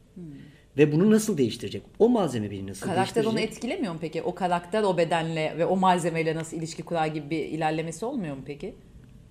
Ve 0.77 0.91
bunu 0.91 1.11
nasıl 1.11 1.37
değiştirecek? 1.37 1.83
O 1.99 2.09
malzeme 2.09 2.51
beni 2.51 2.67
nasıl 2.67 2.85
Karakter 2.85 3.25
onu 3.25 3.37
değiştirecek? 3.37 3.57
etkilemiyor 3.57 3.93
mu 3.93 3.99
peki? 4.01 4.21
O 4.21 4.35
karakter 4.35 4.83
o 4.83 4.97
bedenle 4.97 5.55
ve 5.57 5.65
o 5.65 5.77
malzemeyle 5.77 6.35
nasıl 6.35 6.57
ilişki 6.57 6.83
kurar 6.83 7.07
gibi 7.07 7.29
bir 7.29 7.45
ilerlemesi 7.45 8.05
olmuyor 8.05 8.35
mu 8.35 8.41
peki? 8.45 8.75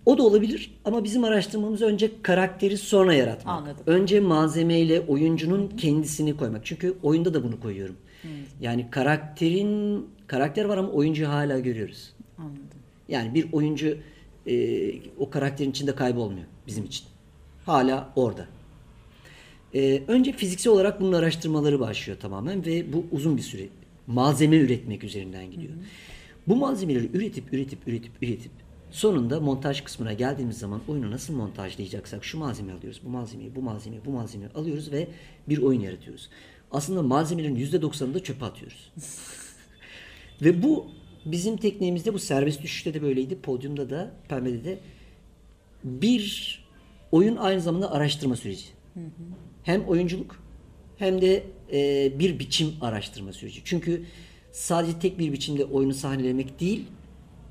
O 0.07 0.19
da 0.19 0.23
olabilir 0.23 0.79
ama 0.85 1.05
bizim 1.05 1.25
araştırmamız 1.25 1.83
önce 1.83 2.11
karakteri 2.23 2.79
sonra 2.79 3.15
yaratmak. 3.15 3.59
Anladım. 3.59 3.85
Önce 3.87 4.21
malzemeyle 4.21 5.01
oyuncunun 5.01 5.69
kendisini 5.69 6.37
koymak. 6.37 6.67
Çünkü 6.67 6.95
oyunda 7.03 7.35
da 7.35 7.45
bunu 7.45 7.61
koyuyorum. 7.61 7.97
Yani 8.61 8.87
karakterin 8.91 10.07
karakter 10.27 10.65
var 10.65 10.77
ama 10.79 10.89
oyuncuyu 10.89 11.29
hala 11.29 11.59
görüyoruz. 11.59 12.13
Anladım. 12.39 12.76
Yani 13.09 13.35
bir 13.35 13.53
oyuncu 13.53 13.99
e, 14.47 14.93
o 15.19 15.31
karakterin 15.31 15.71
içinde 15.71 15.95
kaybolmuyor 15.95 16.47
bizim 16.67 16.85
için. 16.85 17.07
Hala 17.65 18.13
orada. 18.17 18.47
E, 19.75 20.03
önce 20.09 20.33
fiziksel 20.33 20.73
olarak 20.73 21.01
bunun 21.01 21.13
araştırmaları 21.13 21.81
başlıyor 21.81 22.19
tamamen 22.21 22.67
ve 22.67 22.93
bu 22.93 23.05
uzun 23.13 23.37
bir 23.37 23.43
süre 23.43 23.69
malzeme 24.07 24.57
üretmek 24.57 25.05
üzerinden 25.05 25.51
gidiyor. 25.51 25.73
Bu 26.49 26.57
malzemeleri 26.57 27.11
üretip 27.15 27.53
üretip 27.53 27.89
üretip 27.89 28.13
üretip 28.23 28.53
sonunda 28.91 29.41
montaj 29.41 29.81
kısmına 29.81 30.13
geldiğimiz 30.13 30.59
zaman 30.59 30.81
oyunu 30.89 31.11
nasıl 31.11 31.35
montajlayacaksak 31.35 32.25
şu 32.25 32.39
malzemeyi 32.39 32.79
alıyoruz, 32.79 33.01
bu 33.05 33.09
malzemeyi, 33.09 33.55
bu 33.55 33.63
malzemeyi, 33.63 34.05
bu 34.05 34.11
malzemeyi 34.11 34.51
alıyoruz 34.51 34.93
ve 34.93 35.09
bir 35.49 35.59
oyun 35.59 35.81
yaratıyoruz. 35.81 36.31
Aslında 36.71 37.03
malzemelerin 37.03 37.57
%90'ını 37.57 38.15
da 38.15 38.23
çöpe 38.23 38.45
atıyoruz. 38.45 38.93
Ve 40.43 40.63
bu 40.63 40.87
bizim 41.27 41.57
tekniğimizde 41.57 42.15
bu 42.15 42.19
serbest 42.19 42.63
düşüşte 42.63 42.95
de 42.95 43.03
böyleydi. 43.03 43.41
Podyumda 43.41 43.91
da, 43.91 44.11
pembede 44.29 44.65
de 44.65 44.79
bir 45.85 46.65
oyun 47.13 47.37
aynı 47.37 47.61
zamanda 47.61 47.93
araştırma 47.93 48.37
süreci. 48.37 48.67
Hem 49.63 49.85
oyunculuk 49.85 50.43
hem 50.99 51.21
de 51.21 51.47
e, 51.73 52.13
bir 52.19 52.39
biçim 52.39 52.75
araştırma 52.81 53.33
süreci. 53.33 53.63
Çünkü 53.65 54.05
sadece 54.53 54.99
tek 54.99 55.19
bir 55.19 55.33
biçimde 55.33 55.65
oyunu 55.65 55.95
sahnelemek 55.95 56.61
değil, 56.61 56.85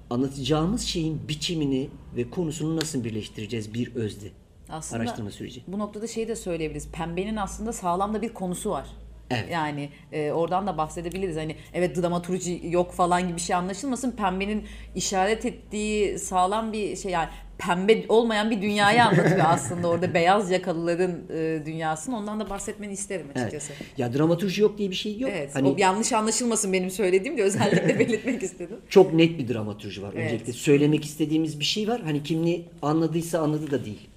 anlatacağımız 0.10 0.82
şeyin 0.82 1.28
biçimini 1.28 1.90
ve 2.16 2.30
konusunu 2.30 2.76
nasıl 2.78 3.04
birleştireceğiz 3.04 3.74
bir 3.74 3.96
özde. 3.96 4.28
Aslında 4.70 5.02
araştırma 5.02 5.32
süreci. 5.32 5.64
Bu 5.68 5.80
noktada 5.80 6.08
şeyi 6.08 6.28
de 6.28 6.36
söyleyebiliriz. 6.36 6.92
Pembenin 6.92 7.36
aslında 7.36 7.74
sağlam 7.74 8.14
da 8.14 8.22
bir 8.22 8.34
konusu 8.34 8.70
var. 8.70 8.88
Evet. 9.32 9.46
Yani 9.52 9.90
e, 10.12 10.32
oradan 10.32 10.68
da 10.68 10.78
bahsedebiliriz. 10.78 11.38
Hani 11.38 11.56
evet 11.74 12.02
dramaturji 12.02 12.62
yok 12.70 12.92
falan 12.94 13.24
gibi 13.28 13.36
bir 13.36 13.42
şey 13.42 13.56
anlaşılmasın. 13.56 14.12
Pembenin 14.12 14.64
işaret 14.96 15.46
ettiği 15.46 16.20
sağlam 16.20 16.74
bir 16.74 16.96
şey 16.96 17.12
yani 17.12 17.30
pembe 17.58 18.06
olmayan 18.10 18.52
bir 18.52 18.62
dünyayı 18.62 19.04
anlatıyor 19.04 19.46
aslında 19.46 19.88
orada 19.88 20.14
beyaz 20.14 20.52
yakalıların 20.52 21.12
e, 21.34 21.62
dünyasını. 21.66 22.18
Ondan 22.18 22.40
da 22.40 22.50
bahsetmeni 22.50 22.94
isterim 22.94 23.26
Evet. 23.36 23.38
açıkçası. 23.38 23.74
Ya 23.98 24.14
dramaturji 24.14 24.62
yok 24.62 24.78
diye 24.78 24.90
bir 24.90 24.96
şey 24.96 25.18
yok. 25.20 25.32
Evet. 25.34 25.56
Hani 25.56 25.68
O 25.68 25.76
yanlış 25.78 26.14
anlaşılmasın 26.14 26.74
benim 26.74 26.90
söylediğim 26.92 27.38
de 27.38 27.44
özellikle 27.44 28.00
belirtmek 28.00 28.44
istedim. 28.44 28.78
çok 28.90 29.14
net 29.14 29.40
bir 29.40 29.54
dramaturji 29.54 30.02
var. 30.04 30.12
Evet. 30.16 30.26
Öncelikle 30.26 30.54
söylemek 30.54 31.06
istediğimiz 31.06 31.60
bir 31.60 31.66
şey 31.66 31.88
var. 31.88 32.02
Hani 32.02 32.24
kimliği 32.24 32.66
anladıysa 32.82 33.40
anladı 33.40 33.72
da 33.72 33.86
değil. 33.86 34.08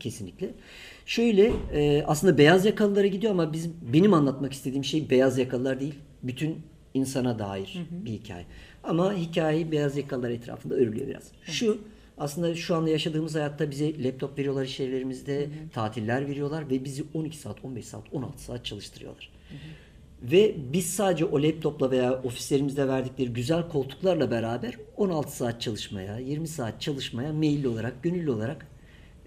Kesinlikle. 0.00 0.50
Şöyle 1.08 1.52
e, 1.72 2.04
aslında 2.06 2.38
beyaz 2.38 2.64
yakalılara 2.64 3.06
gidiyor 3.06 3.32
ama 3.32 3.52
bizim 3.52 3.76
benim 3.92 4.14
anlatmak 4.14 4.52
istediğim 4.52 4.84
şey 4.84 5.10
beyaz 5.10 5.38
yakalılar 5.38 5.80
değil. 5.80 5.94
Bütün 6.22 6.56
insana 6.94 7.38
dair 7.38 7.86
bir 7.90 8.10
hikaye. 8.10 8.44
Ama 8.84 9.14
hikayeyi 9.14 9.72
beyaz 9.72 9.96
yakalılar 9.96 10.30
etrafında 10.30 10.74
örülüyor 10.74 11.06
biraz. 11.06 11.32
Şu 11.42 11.78
aslında 12.18 12.54
şu 12.54 12.76
anda 12.76 12.90
yaşadığımız 12.90 13.34
hayatta 13.34 13.70
bize 13.70 14.04
laptop 14.04 14.38
veriyorlar 14.38 14.64
iş 14.64 14.80
yerlerimizde, 14.80 15.48
tatiller 15.72 16.28
veriyorlar 16.28 16.70
ve 16.70 16.84
bizi 16.84 17.04
12 17.14 17.38
saat, 17.38 17.64
15 17.64 17.84
saat, 17.84 18.04
16 18.12 18.42
saat 18.42 18.64
çalıştırıyorlar. 18.64 19.30
Ve 20.22 20.54
biz 20.72 20.86
sadece 20.86 21.24
o 21.24 21.42
laptopla 21.42 21.90
veya 21.90 22.22
ofislerimizde 22.22 22.88
verdikleri 22.88 23.32
güzel 23.32 23.68
koltuklarla 23.68 24.30
beraber 24.30 24.74
16 24.96 25.36
saat 25.36 25.60
çalışmaya, 25.60 26.18
20 26.18 26.48
saat 26.48 26.80
çalışmaya 26.80 27.32
meyilli 27.32 27.68
olarak, 27.68 28.02
gönüllü 28.02 28.30
olarak 28.30 28.66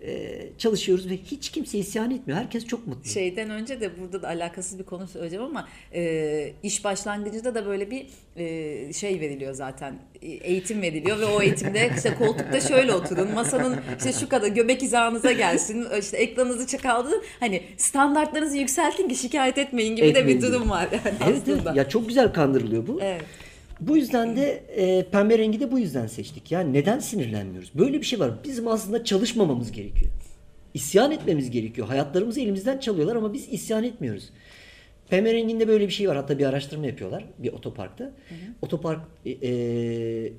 e, 0.06 0.42
çalışıyoruz 0.58 1.10
ve 1.10 1.18
hiç 1.18 1.50
kimse 1.50 1.78
isyan 1.78 2.12
etmiyor. 2.12 2.40
Herkes 2.40 2.66
çok 2.66 2.88
mutlu. 2.88 3.10
Şeyden 3.10 3.50
önce 3.50 3.82
de 3.82 4.00
burada 4.02 4.22
da 4.22 4.28
alakasız 4.28 4.80
bir 4.80 4.84
konu 4.84 5.08
söyleyeceğim 5.08 5.46
ama 5.46 5.68
e, 5.94 6.54
iş 6.64 6.84
başlangıcında 6.84 7.56
da 7.56 7.66
böyle 7.66 7.92
bir 7.92 8.06
e, 8.36 8.94
şey 8.94 9.20
veriliyor 9.20 9.54
zaten. 9.54 9.96
E, 10.22 10.28
Eğitim 10.28 10.82
veriliyor 10.82 11.20
ve 11.20 11.26
o 11.26 11.42
eğitimde 11.42 11.90
işte 11.96 12.14
koltukta 12.16 12.60
şöyle 12.62 12.94
oturun. 12.94 13.32
Masanın 13.34 13.80
işte 13.98 14.14
şu 14.14 14.30
kadar 14.30 14.48
göbek 14.48 14.82
hizanıza 14.82 15.32
gelsin. 15.32 15.88
işte 16.00 16.18
ekranınızı 16.18 16.68
çakaldırın. 16.68 17.24
Hani 17.40 17.64
standartlarınızı 17.78 18.58
yükseltin 18.58 19.08
ki 19.10 19.16
şikayet 19.16 19.58
etmeyin 19.58 19.96
gibi 19.96 20.16
de 20.16 20.20
Etmeyin 20.20 20.42
bir 20.42 20.48
durum 20.48 20.70
var 20.70 20.88
yani 20.92 21.16
Evet, 21.28 21.42
evet. 21.48 21.76
ya 21.76 21.90
çok 21.90 22.08
güzel 22.08 22.34
kandırılıyor 22.34 22.88
bu. 22.88 23.00
Evet. 23.02 23.22
Bu 23.82 23.98
yüzden 23.98 24.36
de 24.36 24.63
e, 24.76 25.04
pembe 25.10 25.38
rengi 25.38 25.60
de 25.60 25.72
bu 25.72 25.80
yüzden 25.80 26.08
seçtik. 26.08 26.52
Yani 26.52 26.74
neden 26.74 27.00
sinirlenmiyoruz? 27.00 27.72
Böyle 27.76 28.00
bir 28.00 28.06
şey 28.06 28.20
var. 28.20 28.44
Bizim 28.44 28.67
aslında 28.67 29.04
çalışmamamız 29.04 29.72
gerekiyor. 29.72 30.12
İsyan 30.74 31.12
etmemiz 31.12 31.52
gerekiyor. 31.52 31.88
Hayatlarımızı 31.88 32.41
elimizden 32.41 32.78
çalıyorlar 32.78 33.15
ama 33.15 33.34
biz 33.34 33.50
isyan 33.50 33.84
etmiyoruz. 33.84 34.30
Pembe 35.10 35.34
renginde 35.34 35.67
böyle 35.67 35.88
bir 35.88 35.94
şey 35.94 36.10
var. 36.10 36.15
Hatta 36.15 36.39
bir 36.39 36.46
araştırma 36.46 36.86
yapıyorlar 36.86 37.26
bir 37.38 37.54
otoparkta. 37.54 38.12
Otopark 38.62 39.02
e, 39.26 39.32
e, 39.32 40.34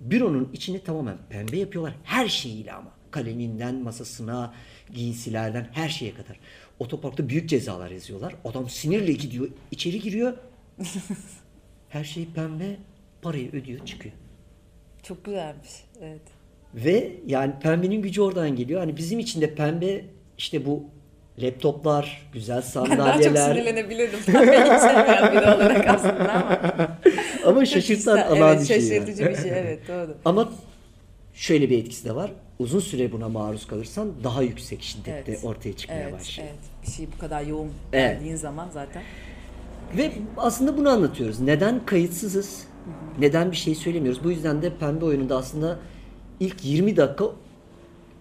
büronun 0.00 0.50
içini 0.52 0.84
tamamen 0.84 1.16
pembe 1.30 1.56
yapıyorlar. 1.56 1.94
Her 2.04 2.28
şeyiyle 2.28 2.72
ama. 2.72 2.92
Kaleminden 3.10 3.74
masasına, 3.74 4.54
giysilerden 4.94 5.68
her 5.72 5.88
şeye 5.88 6.14
kadar. 6.14 6.40
Otoparkta 6.78 7.28
büyük 7.28 7.48
cezalar 7.48 7.90
yazıyorlar. 7.90 8.34
Adam 8.44 8.68
sinirle 8.68 9.12
gidiyor, 9.12 9.48
içeri 9.70 10.00
giriyor. 10.00 10.32
Her 11.92 12.04
şey 12.04 12.26
pembe, 12.34 12.76
parayı 13.22 13.52
ödüyor, 13.52 13.86
çıkıyor. 13.86 14.14
Çok 15.02 15.24
güzelmiş. 15.24 15.70
Evet. 16.02 16.20
Ve 16.74 17.12
yani 17.26 17.52
pembenin 17.62 18.02
gücü 18.02 18.20
oradan 18.22 18.56
geliyor. 18.56 18.80
Hani 18.80 18.96
bizim 18.96 19.18
için 19.18 19.40
de 19.40 19.54
pembe 19.54 20.04
işte 20.38 20.66
bu 20.66 20.84
laptoplar, 21.38 22.30
güzel 22.32 22.56
Ben 22.74 22.98
daha 22.98 23.12
çok 23.12 23.22
sandalyeler 23.22 23.54
sinirlenebilirdim. 23.54 24.18
Pembe 24.26 24.60
hiç 24.60 24.80
sevmeyen 24.80 25.32
biri 25.32 25.40
olarak 25.40 25.88
aslında 25.88 26.32
ama. 26.32 26.60
ama 27.46 27.64
şaşırtan 27.66 28.18
alan 28.18 28.56
evet, 28.56 28.60
bir 28.60 28.66
şey. 28.66 28.76
yani. 28.76 28.88
şaşırtıcı 28.88 29.30
bir 29.30 29.36
şey 29.36 29.50
evet 29.60 29.88
doğru. 29.88 30.16
Ama 30.24 30.52
şöyle 31.34 31.70
bir 31.70 31.78
etkisi 31.78 32.04
de 32.04 32.14
var. 32.14 32.32
Uzun 32.58 32.80
süre 32.80 33.12
buna 33.12 33.28
maruz 33.28 33.66
kalırsan 33.66 34.12
daha 34.24 34.42
yüksek 34.42 34.82
şiddette 34.82 35.32
Evet. 35.32 35.44
ortaya 35.44 35.76
çıkmaya 35.76 36.02
Evet, 36.02 36.12
başlıyor. 36.12 36.48
evet. 36.50 36.86
Bir 36.86 36.92
şey 36.92 37.06
bu 37.16 37.18
kadar 37.18 37.42
yoğun 37.42 37.70
Evet. 37.92 38.14
geldiğin 38.14 38.36
zaman 38.36 38.68
zaten. 38.72 39.02
Ve 39.96 40.12
aslında 40.36 40.76
bunu 40.76 40.88
anlatıyoruz. 40.88 41.40
Neden 41.40 41.86
kayıtsızız? 41.86 42.64
Neden 43.18 43.50
bir 43.50 43.56
şey 43.56 43.74
söylemiyoruz? 43.74 44.24
Bu 44.24 44.30
yüzden 44.30 44.62
de 44.62 44.76
pembe 44.76 45.04
oyununda 45.04 45.36
aslında 45.36 45.78
ilk 46.40 46.64
20 46.64 46.96
dakika 46.96 47.24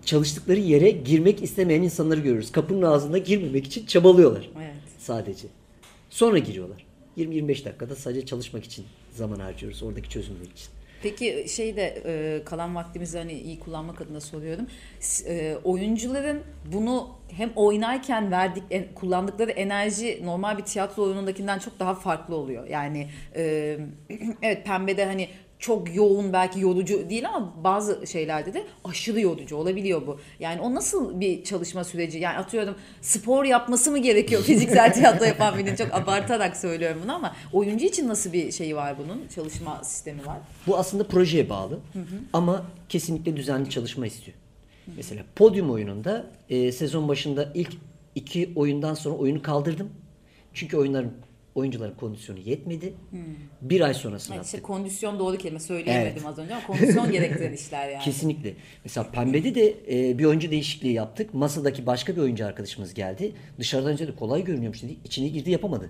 çalıştıkları 0.05 0.59
yere 0.59 0.91
girmek 0.91 1.43
istemeyen 1.43 1.81
insanları 1.81 2.19
görürüz. 2.19 2.51
Kapının 2.51 2.81
ağzına 2.81 3.17
girmemek 3.17 3.65
için 3.65 3.85
çabalıyorlar. 3.85 4.49
Evet. 4.57 4.73
Sadece. 4.99 5.47
Sonra 6.09 6.37
giriyorlar. 6.37 6.85
20-25 7.17 7.65
dakikada 7.65 7.95
sadece 7.95 8.25
çalışmak 8.25 8.63
için 8.63 8.85
zaman 9.11 9.39
harcıyoruz. 9.39 9.83
Oradaki 9.83 10.09
çözümler 10.09 10.41
için. 10.45 10.67
Peki 11.03 11.45
şey 11.49 11.75
de 11.75 12.01
e, 12.05 12.43
kalan 12.45 12.75
vaktimizi 12.75 13.17
hani 13.17 13.33
iyi 13.33 13.59
kullanmak 13.59 14.01
adına 14.01 14.21
soruyorum. 14.21 14.67
E, 15.27 15.55
oyuncuların 15.63 16.43
bunu 16.73 17.09
hem 17.31 17.51
oynarken 17.55 18.31
verdik 18.31 18.63
en- 18.71 18.93
kullandıkları 18.95 19.51
enerji 19.51 20.21
normal 20.25 20.57
bir 20.57 20.63
tiyatro 20.63 21.03
oyunundakinden 21.03 21.59
çok 21.59 21.79
daha 21.79 21.95
farklı 21.95 22.35
oluyor. 22.35 22.67
Yani 22.67 23.09
e, 23.35 23.77
evet 24.41 24.65
pembede 24.65 25.05
hani 25.05 25.29
çok 25.61 25.95
yoğun 25.95 26.33
belki 26.33 26.59
yorucu 26.59 27.09
değil 27.09 27.29
ama 27.29 27.53
bazı 27.63 28.07
şeylerde 28.07 28.53
de 28.53 28.63
aşırı 28.83 29.21
yorucu 29.21 29.55
olabiliyor 29.55 30.07
bu. 30.07 30.19
Yani 30.39 30.61
o 30.61 30.75
nasıl 30.75 31.19
bir 31.19 31.43
çalışma 31.43 31.83
süreci? 31.83 32.17
Yani 32.17 32.37
atıyorum 32.37 32.75
spor 33.01 33.45
yapması 33.45 33.91
mı 33.91 33.97
gerekiyor 33.97 34.41
fiziksel 34.41 34.93
tiyatro 34.93 35.25
yapan 35.25 35.57
birinin? 35.57 35.75
Çok 35.75 35.93
abartarak 35.93 36.57
söylüyorum 36.57 37.01
bunu 37.03 37.13
ama 37.13 37.35
oyuncu 37.53 37.85
için 37.85 38.07
nasıl 38.07 38.33
bir 38.33 38.51
şeyi 38.51 38.75
var 38.75 38.95
bunun? 39.03 39.27
Çalışma 39.35 39.83
sistemi 39.83 40.25
var. 40.25 40.37
Bu 40.67 40.77
aslında 40.77 41.07
projeye 41.07 41.49
bağlı 41.49 41.79
ama 42.33 42.65
kesinlikle 42.89 43.37
düzenli 43.37 43.69
çalışma 43.69 44.07
istiyor. 44.07 44.37
Mesela 44.95 45.23
podyum 45.35 45.71
oyununda 45.71 46.25
e, 46.49 46.71
sezon 46.71 47.07
başında 47.07 47.51
ilk 47.53 47.73
iki 48.15 48.51
oyundan 48.55 48.93
sonra 48.93 49.15
oyunu 49.15 49.41
kaldırdım. 49.41 49.89
Çünkü 50.53 50.77
oyunların 50.77 51.11
Oyuncuların 51.55 51.95
kondisyonu 51.95 52.39
yetmedi. 52.39 52.93
Bir 53.61 53.81
ay 53.81 53.93
sonrasını 53.93 54.35
Yani 54.35 54.45
işte 54.45 54.61
kondisyon 54.61 55.19
doğru 55.19 55.37
kelime 55.37 55.59
söyleyemedim 55.59 56.11
Evet. 56.17 56.25
az 56.25 56.37
önce 56.39 56.55
ama 56.55 56.67
kondisyon 56.67 57.11
gerektiren 57.11 57.53
işler 57.53 57.89
yani. 57.89 58.03
Kesinlikle. 58.03 58.53
Mesela 58.83 59.11
Pembe'de 59.11 59.55
de 59.55 59.75
e, 59.89 60.17
bir 60.17 60.25
oyuncu 60.25 60.51
değişikliği 60.51 60.93
yaptık. 60.93 61.33
Masadaki 61.33 61.85
başka 61.85 62.15
bir 62.15 62.21
oyuncu 62.21 62.45
arkadaşımız 62.45 62.93
geldi. 62.93 63.31
Dışarıdan 63.59 63.91
önce 63.91 64.07
de 64.07 64.15
kolay 64.15 64.43
görünüyormuş 64.43 64.83
dedi. 64.83 64.95
İçine 65.05 65.27
girdi 65.27 65.51
yapamadı. 65.51 65.89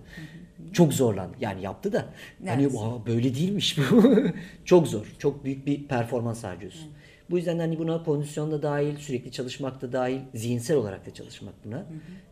Çok 0.74 0.93
zorlandı. 0.93 1.34
Yani 1.41 1.62
yaptı 1.62 1.93
da. 1.93 2.06
Hani 2.45 2.63
Evet. 2.63 2.76
"Aa, 2.80 3.06
böyle 3.06 3.36
değilmiş 3.36 3.78
bu. 3.78 4.04
çok 4.65 4.88
zor. 4.88 5.15
Çok 5.19 5.45
büyük 5.45 5.65
bir 5.67 5.84
performans 5.88 6.43
harcıyorsun. 6.43 6.88
Bu 7.30 7.38
yüzden 7.38 7.60
hani 7.60 7.80
buna 7.80 8.04
kondisyon 8.04 8.52
da 8.52 8.62
dahil, 8.63 8.97
sürekli 8.97 9.32
çalışmak 9.32 9.82
da 9.82 9.91
dahil, 9.93 10.19
zihinsel 10.36 10.78
olarak 10.78 11.06
da 11.06 11.13
çalışmak 11.13 11.54
buna 11.65 11.86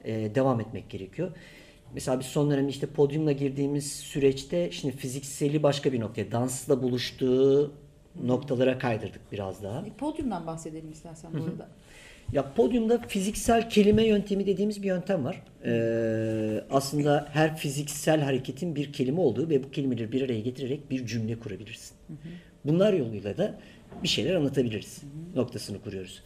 e, 0.05 0.35
devam 0.35 0.59
etmek 0.61 0.89
gerekiyor. 0.89 1.31
Mesela 1.93 2.19
biz 2.19 2.25
son 2.25 2.51
dönemde 2.51 2.69
işte 2.69 2.87
podyumla 2.87 3.31
girdiğimiz 3.31 3.91
süreçte 3.91 4.71
şimdi 4.71 4.95
fizikseli 4.95 5.63
başka 5.63 5.93
bir 5.93 5.99
noktaya, 5.99 6.31
dansla 6.31 6.83
buluştuğu 6.83 7.73
noktalara 8.23 8.77
kaydırdık 8.77 9.21
biraz 9.31 9.63
daha. 9.63 9.79
E, 9.79 9.89
Podyumdan 9.97 10.47
bahsedelim 10.47 10.91
istersen 10.91 11.31
bu 11.33 11.43
arada. 11.43 11.67
Ya 12.33 12.53
podyumda 12.53 13.01
fiziksel 13.07 13.69
kelime 13.69 14.03
yöntemi 14.03 14.45
dediğimiz 14.45 14.83
bir 14.83 14.87
yöntem 14.87 15.25
var. 15.25 15.43
Ee, 15.65 16.63
aslında 16.71 17.27
her 17.33 17.57
fiziksel 17.57 18.21
hareketin 18.21 18.75
bir 18.75 18.93
kelime 18.93 19.21
olduğu 19.21 19.49
ve 19.49 19.63
bu 19.63 19.71
kelimeleri 19.71 20.11
bir 20.11 20.21
araya 20.21 20.39
getirerek 20.39 20.91
bir 20.91 21.05
cümle 21.05 21.39
kurabilirsin. 21.39 21.97
Bunlar 22.65 22.93
yoluyla 22.93 23.37
da 23.37 23.59
bir 24.03 24.07
şeyler 24.07 24.35
anlatabiliriz 24.35 25.01
noktasını 25.35 25.81
kuruyoruz. 25.81 26.23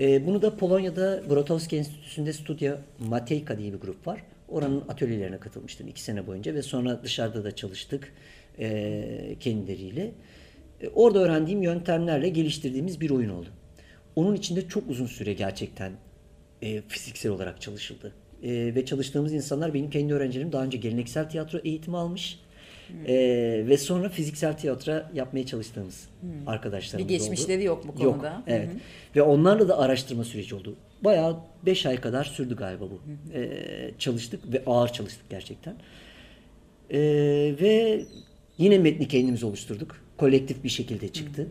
Ee, 0.00 0.26
bunu 0.26 0.42
da 0.42 0.56
Polonya'da 0.56 1.22
Grotowski 1.28 1.76
Enstitüsü'nde 1.76 2.32
Studia 2.32 2.76
Matejka 2.98 3.58
diye 3.58 3.72
bir 3.72 3.78
grup 3.78 4.06
var. 4.06 4.22
Oranın 4.52 4.84
atölyelerine 4.88 5.38
katılmıştım 5.38 5.88
iki 5.88 6.02
sene 6.02 6.26
boyunca 6.26 6.54
ve 6.54 6.62
sonra 6.62 7.02
dışarıda 7.02 7.44
da 7.44 7.56
çalıştık 7.56 8.12
ee, 8.58 9.36
kendileriyle. 9.40 10.12
E, 10.80 10.88
Orada 10.88 11.18
öğrendiğim 11.18 11.62
yöntemlerle 11.62 12.28
geliştirdiğimiz 12.28 13.00
bir 13.00 13.10
oyun 13.10 13.28
oldu. 13.28 13.48
Onun 14.16 14.34
içinde 14.34 14.68
çok 14.68 14.90
uzun 14.90 15.06
süre 15.06 15.32
gerçekten 15.32 15.92
e, 16.62 16.82
fiziksel 16.88 17.32
olarak 17.32 17.60
çalışıldı. 17.60 18.12
E, 18.42 18.50
ve 18.74 18.84
çalıştığımız 18.84 19.32
insanlar 19.32 19.74
benim 19.74 19.90
kendi 19.90 20.14
öğrencilerim 20.14 20.52
daha 20.52 20.64
önce 20.64 20.78
geleneksel 20.78 21.28
tiyatro 21.30 21.58
eğitimi 21.64 21.96
almış. 21.96 22.38
E, 23.06 23.14
ve 23.68 23.78
sonra 23.78 24.08
fiziksel 24.08 24.56
tiyatro 24.56 25.02
yapmaya 25.14 25.46
çalıştığımız 25.46 26.08
arkadaşlarımız 26.46 27.08
Bir 27.08 27.14
oldu. 27.14 27.22
geçmişleri 27.22 27.64
yok 27.64 27.84
bu 27.98 28.02
Yok, 28.02 28.12
konuda. 28.14 28.42
evet. 28.46 28.68
Ve 29.16 29.22
onlarla 29.22 29.68
da 29.68 29.78
araştırma 29.78 30.24
süreci 30.24 30.54
oldu. 30.54 30.76
Bayağı 31.04 31.36
5 31.66 31.86
ay 31.86 32.00
kadar 32.00 32.24
sürdü 32.24 32.56
galiba 32.56 32.84
bu. 32.84 33.00
E, 33.34 33.50
çalıştık 33.98 34.52
ve 34.52 34.62
ağır 34.66 34.88
çalıştık 34.88 35.30
gerçekten. 35.30 35.74
Ee, 36.92 37.54
ve 37.60 38.04
yine 38.58 38.78
metni 38.78 39.08
kendimiz 39.08 39.44
oluşturduk. 39.44 39.96
Kolektif 40.16 40.64
bir 40.64 40.68
şekilde 40.68 41.08
çıktı. 41.08 41.48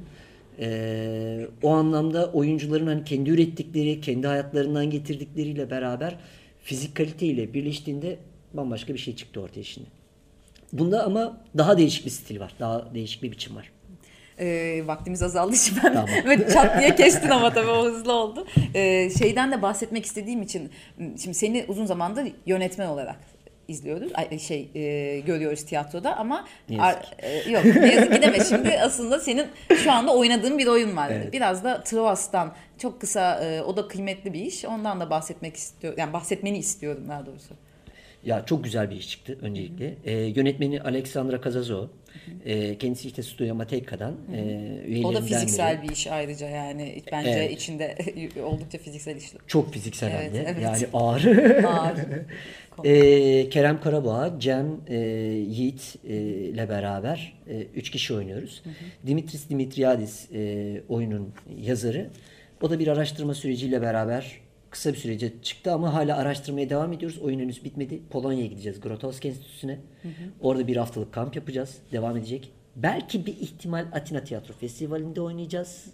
Ee, 0.60 1.48
o 1.64 1.70
anlamda 1.70 2.32
oyuncuların 2.32 2.88
hani 2.88 3.04
kendi 3.04 3.30
ürettikleri, 3.30 4.02
kendi 4.02 4.28
hayatlarından 4.28 4.90
getirdikleri 4.90 5.70
beraber 5.70 6.16
fizik 6.64 6.96
kaliteyle 6.96 7.54
birleştiğinde 7.54 8.18
bambaşka 8.54 8.94
bir 8.94 9.00
şey 9.00 9.16
çıktı 9.16 9.42
ortaya 9.42 9.64
şimdi. 9.64 9.88
Bunda 10.74 11.06
ama 11.06 11.42
daha 11.58 11.78
değişik 11.78 12.06
bir 12.06 12.12
stil 12.12 12.40
var. 12.40 12.54
Daha 12.60 12.94
değişik 12.94 13.24
bir 13.24 13.32
biçim 13.32 13.56
var. 13.56 13.72
E, 14.42 14.82
vaktimiz 14.88 15.24
azaldı 15.24 15.56
için 15.56 15.78
ben 15.84 15.94
Tamam. 15.94 16.10
ve 16.26 16.50
çat 16.54 16.80
diye 16.80 16.96
kestin 16.96 17.30
ama 17.30 17.54
tabii 17.54 17.70
o 17.70 17.86
hızlı 17.86 18.14
oldu. 18.14 18.48
E, 18.74 19.10
şeyden 19.10 19.52
de 19.52 19.62
bahsetmek 19.62 20.06
istediğim 20.06 20.42
için 20.42 20.72
şimdi 20.98 21.34
seni 21.34 21.66
uzun 21.68 21.86
zamandır 21.86 22.28
yönetmen 22.46 22.88
olarak 22.88 23.20
izliyoruz. 23.72 24.12
Ay, 24.16 24.40
şey 24.40 24.70
e, 24.76 25.20
görüyoruz 25.20 25.66
tiyatroda 25.66 26.18
ama 26.18 26.46
ki. 26.68 26.78
e, 27.20 27.52
yok 27.52 27.66
ne 27.66 27.94
yazık 27.94 28.14
ki 28.14 28.22
deme. 28.22 28.40
Şimdi 28.40 28.80
aslında 28.80 29.20
senin 29.20 29.48
şu 29.84 29.92
anda 29.92 30.16
oynadığın 30.16 30.58
bir 30.58 30.68
oyun 30.68 30.98
var. 30.98 31.10
Evet. 31.12 31.34
Biraz 31.34 31.64
da 31.64 31.84
Troas'tan 31.84 32.54
çok 32.78 33.02
kısa 33.02 33.44
e, 33.44 33.62
o 33.62 33.78
da 33.78 33.88
kıymetli 33.88 34.34
bir 34.34 34.40
iş. 34.40 34.66
Ondan 34.66 35.00
da 35.00 35.10
bahsetmek 35.10 35.56
istiyorum. 35.56 36.00
Yani 36.00 36.14
bahsetmeni 36.14 36.58
istiyorum 36.58 37.04
daha 37.10 37.26
doğrusu. 37.26 37.54
Ya 38.26 38.46
çok 38.46 38.64
güzel 38.64 38.90
bir 38.92 38.96
iş 38.96 39.10
çıktı 39.10 39.38
öncelikle. 39.42 39.96
Ee, 40.06 40.14
yönetmeni 40.14 40.82
Alexandra 40.82 41.42
Kazazo. 41.42 41.88
Ee, 42.46 42.78
kendisi 42.78 43.08
işte 43.08 43.24
Studio 43.24 43.56
Matejka'dan. 43.56 44.16
E, 44.36 45.06
O 45.06 45.14
da 45.14 45.22
fiziksel 45.22 45.78
biri. 45.82 45.88
bir 45.90 45.94
iş 45.94 46.08
ayrıca 46.08 46.48
yani 46.50 47.02
bence 47.12 47.30
Evet. 47.30 47.52
içinde 47.52 47.98
oldukça 48.44 48.78
fiziksel 48.78 49.16
işler. 49.16 49.42
Çok 49.48 49.74
fiziksel 49.74 50.12
Evet, 50.12 50.32
hem 50.34 50.46
evet. 50.48 50.62
Yani 50.64 50.86
ağır. 50.94 51.26
Ağır. 51.64 51.98
Ee, 52.84 53.50
Kerem 53.50 53.82
Karabağ, 53.82 54.36
Cem 54.40 54.68
e, 54.88 54.96
Yiğit 55.50 55.96
e, 56.10 56.16
ile 56.24 56.70
beraber 56.70 57.34
e, 57.50 57.62
üç 57.76 57.90
kişi 57.92 58.14
oynuyoruz. 58.14 58.64
Dimitris 59.08 59.50
Dimitriadis 59.50 60.32
e, 60.34 60.82
oyunun 60.90 61.34
yazarı. 61.58 62.10
O 62.62 62.70
da 62.70 62.80
bir 62.80 62.88
araştırma 62.88 63.34
süreciyle 63.34 63.82
beraber 63.82 64.32
kısa 64.72 64.94
bir 64.94 64.98
sürece 64.98 65.32
çıktı 65.42 65.72
ama 65.74 65.94
hala 65.94 66.18
araştırmaya 66.18 66.70
devam 66.70 66.94
ediyoruz. 66.94 67.18
Oyun 67.20 67.40
henüz 67.40 67.64
bitmedi. 67.64 68.00
Polonya'ya 68.10 68.46
gideceğiz 68.48 68.82
Grotowski 68.82 69.28
Enstitüsü'ne. 69.28 69.78
Orada 70.42 70.68
bir 70.68 70.76
haftalık 70.78 71.14
kamp 71.14 71.36
yapacağız. 71.36 71.78
Devam 71.92 72.18
edecek. 72.18 72.52
Belki 72.76 73.26
bir 73.26 73.34
ihtimal 73.38 73.86
Atina 73.94 74.24
Tiyatro 74.24 74.54
Festivali'nde 74.54 75.22
oynayacağız. 75.22 75.86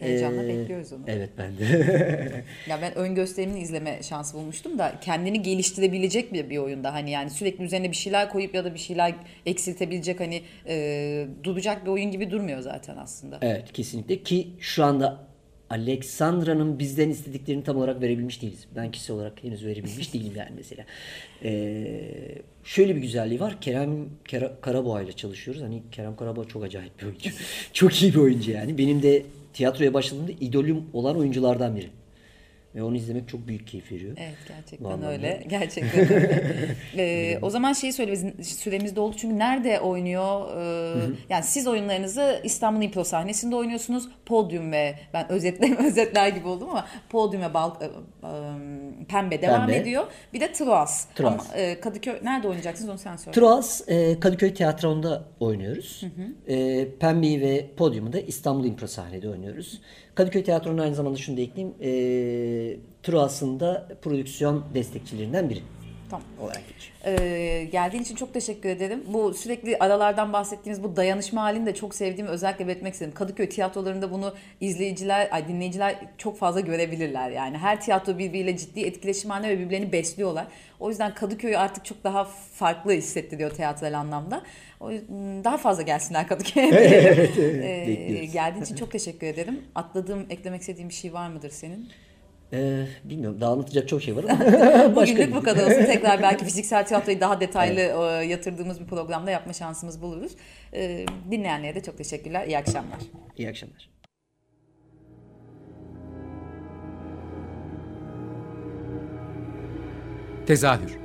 Heyecanla 0.00 0.44
Ee, 0.44 0.48
bekliyoruz 0.48 0.92
onu. 0.92 1.00
Evet 1.06 1.30
ben 1.38 1.58
de. 1.58 2.44
Ya 2.68 2.78
ben 2.82 2.94
ön 2.94 3.14
gösterimini 3.14 3.60
izleme 3.60 4.02
şansı 4.02 4.36
bulmuştum 4.36 4.78
da 4.78 4.94
kendini 5.00 5.42
geliştirebilecek 5.42 6.32
bir, 6.32 6.50
bir 6.50 6.58
oyunda 6.58 6.94
hani 6.94 7.10
yani 7.10 7.30
sürekli 7.30 7.64
üzerine 7.64 7.90
bir 7.90 7.96
şeyler 7.96 8.28
koyup 8.28 8.54
ya 8.54 8.64
da 8.64 8.74
bir 8.74 8.78
şeyler 8.78 9.14
eksiltebilecek 9.46 10.20
hani 10.20 10.42
e, 10.68 11.26
duracak 11.44 11.84
bir 11.84 11.90
oyun 11.90 12.10
gibi 12.10 12.30
durmuyor 12.30 12.60
zaten 12.60 12.96
aslında. 12.96 13.38
Evet 13.42 13.72
kesinlikle 13.72 14.22
ki 14.22 14.48
şu 14.60 14.84
anda 14.84 15.26
Alexandra'nın 15.72 16.78
bizden 16.78 17.10
istediklerini 17.10 17.64
tam 17.64 17.76
olarak 17.76 18.00
verebilmiş 18.00 18.42
değiliz. 18.42 18.66
Ben 18.76 18.90
kişisel 18.90 19.16
olarak 19.16 19.44
henüz 19.44 19.64
verebilmiş 19.64 20.14
değilim 20.14 20.32
yani 20.36 20.50
mesela. 20.56 20.84
Ee, 21.44 22.38
şöyle 22.64 22.96
bir 22.96 23.00
güzelliği 23.00 23.40
var. 23.40 23.60
Kerem 23.60 24.08
Kera, 24.24 24.60
Karaboğa 24.60 25.02
ile 25.02 25.12
çalışıyoruz. 25.12 25.62
Hani 25.62 25.82
Kerem 25.92 26.16
Karaboğa 26.16 26.44
çok 26.44 26.64
acayip 26.64 27.00
bir 27.00 27.06
oyuncu. 27.06 27.30
çok 27.72 28.02
iyi 28.02 28.14
bir 28.14 28.18
oyuncu 28.18 28.50
yani. 28.50 28.78
Benim 28.78 29.02
de 29.02 29.22
tiyatroya 29.52 29.94
başladığımda 29.94 30.32
idolüm 30.40 30.82
olan 30.92 31.18
oyunculardan 31.18 31.76
biri. 31.76 31.88
Ve 32.74 32.82
onu 32.82 32.96
izlemek 32.96 33.28
çok 33.28 33.48
büyük 33.48 33.66
keyif 33.66 33.92
veriyor. 33.92 34.16
Evet 34.20 34.36
gerçekten 34.48 34.90
Vallahi. 34.90 35.06
öyle. 35.06 35.44
Gerçekten 35.48 36.00
öyle. 36.00 36.42
Ee, 36.96 37.38
o 37.42 37.50
zaman 37.50 37.72
şeyi 37.72 37.92
söyle 37.92 38.16
süremiz 38.42 38.96
doldu 38.96 39.16
çünkü 39.18 39.38
nerede 39.38 39.80
oynuyor? 39.80 40.56
Ee, 40.56 41.00
yani 41.28 41.44
siz 41.44 41.66
oyunlarınızı 41.66 42.40
İstanbul 42.44 42.82
İmpro 42.82 43.04
sahnesinde 43.04 43.56
oynuyorsunuz. 43.56 44.08
Podyum 44.26 44.72
ve 44.72 44.94
ben 45.12 45.28
özetle 45.32 45.76
özetler 45.86 46.28
gibi 46.28 46.48
oldum 46.48 46.68
ama 46.70 46.86
Podyum 47.10 47.42
ve 47.42 47.54
Bal, 47.54 47.70
e, 47.80 47.84
e, 47.84 47.90
Pembe 49.08 49.42
devam 49.42 49.60
Pembe. 49.66 49.76
ediyor. 49.76 50.04
Bir 50.34 50.40
de 50.40 50.52
Troas. 50.52 51.06
Troas. 51.14 51.32
Ama 51.32 51.60
e, 51.60 51.80
Kadıköy 51.80 52.14
nerede 52.22 52.48
oynayacaksınız 52.48 52.90
onu 52.90 52.98
sen 52.98 53.16
söyle. 53.16 53.34
Troas 53.34 53.88
e, 53.88 54.20
Kadıköy 54.20 54.54
Tiyatro'nda 54.54 55.24
oynuyoruz. 55.40 56.04
E, 56.48 56.88
Pembe'yi 57.00 57.40
ve 57.40 57.66
Podyum'u 57.76 58.12
da 58.12 58.20
İstanbul 58.20 58.64
İmpro 58.64 58.86
sahnede 58.86 59.28
oynuyoruz. 59.28 59.80
Kadıköy 60.14 60.44
Tiyatro'nun 60.44 60.78
aynı 60.78 60.94
zamanda 60.94 61.18
şunu 61.18 61.36
da 61.36 61.40
ekleyeyim. 61.40 61.74
E, 61.80 61.90
Troas'ın 63.02 63.60
da 63.60 63.88
prodüksiyon 64.02 64.64
destekçilerinden 64.74 65.50
biri 65.50 65.62
Tamam. 66.10 66.26
olarak 66.40 66.62
geçiyor. 66.68 66.92
Ee, 67.20 67.64
geldiğin 67.64 68.02
için 68.02 68.16
çok 68.16 68.34
teşekkür 68.34 68.68
ederim. 68.68 69.04
Bu 69.06 69.34
sürekli 69.34 69.78
aralardan 69.78 70.32
bahsettiğimiz 70.32 70.82
bu 70.82 70.96
dayanışma 70.96 71.42
halini 71.42 71.66
de 71.66 71.74
çok 71.74 71.94
sevdiğim 71.94 72.26
özellikle 72.26 72.68
belirtmek 72.68 72.92
istedim. 72.92 73.12
Kadıköy 73.14 73.48
tiyatrolarında 73.48 74.12
bunu 74.12 74.34
izleyiciler, 74.60 75.28
ay 75.32 75.48
dinleyiciler 75.48 75.96
çok 76.18 76.38
fazla 76.38 76.60
görebilirler. 76.60 77.30
Yani 77.30 77.58
her 77.58 77.80
tiyatro 77.80 78.18
birbiriyle 78.18 78.56
ciddi 78.56 78.80
etkileşim 78.80 79.30
halinde 79.30 79.48
ve 79.48 79.58
birbirlerini 79.58 79.92
besliyorlar. 79.92 80.46
O 80.80 80.88
yüzden 80.88 81.14
Kadıköy'ü 81.14 81.56
artık 81.56 81.84
çok 81.84 82.04
daha 82.04 82.24
farklı 82.54 82.92
hissettiriyor 82.92 83.50
tiyatral 83.50 83.98
anlamda. 83.98 84.42
O 84.80 84.90
yüzden 84.90 85.44
daha 85.44 85.56
fazla 85.56 85.82
gelsinler 85.82 86.28
Kadıköy'e. 86.28 86.66
evet, 86.74 87.38
Ee, 87.38 88.24
geldiğin 88.32 88.64
için 88.64 88.76
çok 88.76 88.90
teşekkür 88.90 89.26
ederim. 89.26 89.60
Atladığım, 89.74 90.26
eklemek 90.30 90.60
istediğim 90.60 90.88
bir 90.88 90.94
şey 90.94 91.12
var 91.12 91.28
mıdır 91.28 91.50
senin? 91.50 91.88
E, 92.52 92.86
bilmiyorum 93.04 93.40
daha 93.40 93.52
anlatacak 93.52 93.88
çok 93.88 94.02
şey 94.02 94.16
var 94.16 94.24
ama 94.24 94.96
Bugünlük 94.96 95.34
bu 95.34 95.42
kadar 95.42 95.66
olsun. 95.66 95.84
Tekrar 95.84 96.22
belki 96.22 96.44
fiziksel 96.44 96.86
tiyatroyu 96.86 97.20
daha 97.20 97.40
detaylı 97.40 97.80
e, 97.80 98.26
yatırdığımız 98.26 98.80
bir 98.80 98.86
programda 98.86 99.30
yapma 99.30 99.52
şansımız 99.52 100.02
buluruz. 100.02 100.32
E, 100.74 101.06
dinleyenlere 101.30 101.74
de 101.74 101.82
çok 101.82 101.98
teşekkürler. 101.98 102.46
İyi 102.46 102.58
akşamlar. 102.58 102.98
İyi 103.36 103.48
akşamlar. 103.48 103.92
Tezahür 110.46 110.98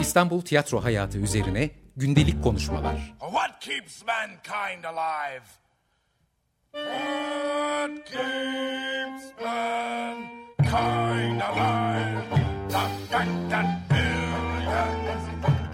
İstanbul 0.00 0.40
tiyatro 0.40 0.84
hayatı 0.84 1.18
üzerine 1.18 1.70
gündelik 1.96 2.42
konuşmalar. 2.42 3.14
Keeps 3.68 4.02
mankind 4.06 4.84
alive? 4.84 5.44
What 6.72 7.92
keeps 8.06 9.24
mankind 9.44 11.42
alive. 11.50 12.24
The 12.74 12.84
fact 13.10 13.50
that 13.50 13.68
billions 13.92 15.24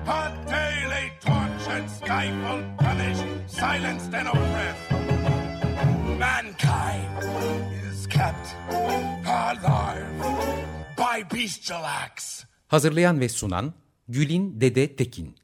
are 0.09 0.33
daily 0.57 1.07
tortured, 1.21 1.89
stifled, 1.89 2.65
punished, 2.79 3.25
silenced, 3.47 4.13
and 4.13 4.29
oppressed. 4.29 4.91
Mankind 6.19 7.23
is 7.87 8.09
kept 8.09 8.57
alive 8.71 10.19
by 10.99 11.23
bestial 11.31 11.85
acts. 11.85 12.45
Hazırlayan 12.69 13.21
ve 13.21 13.29
sunan 13.29 13.75
Gülin 14.09 14.61
Dede 14.61 14.97
Tekin. 14.97 15.44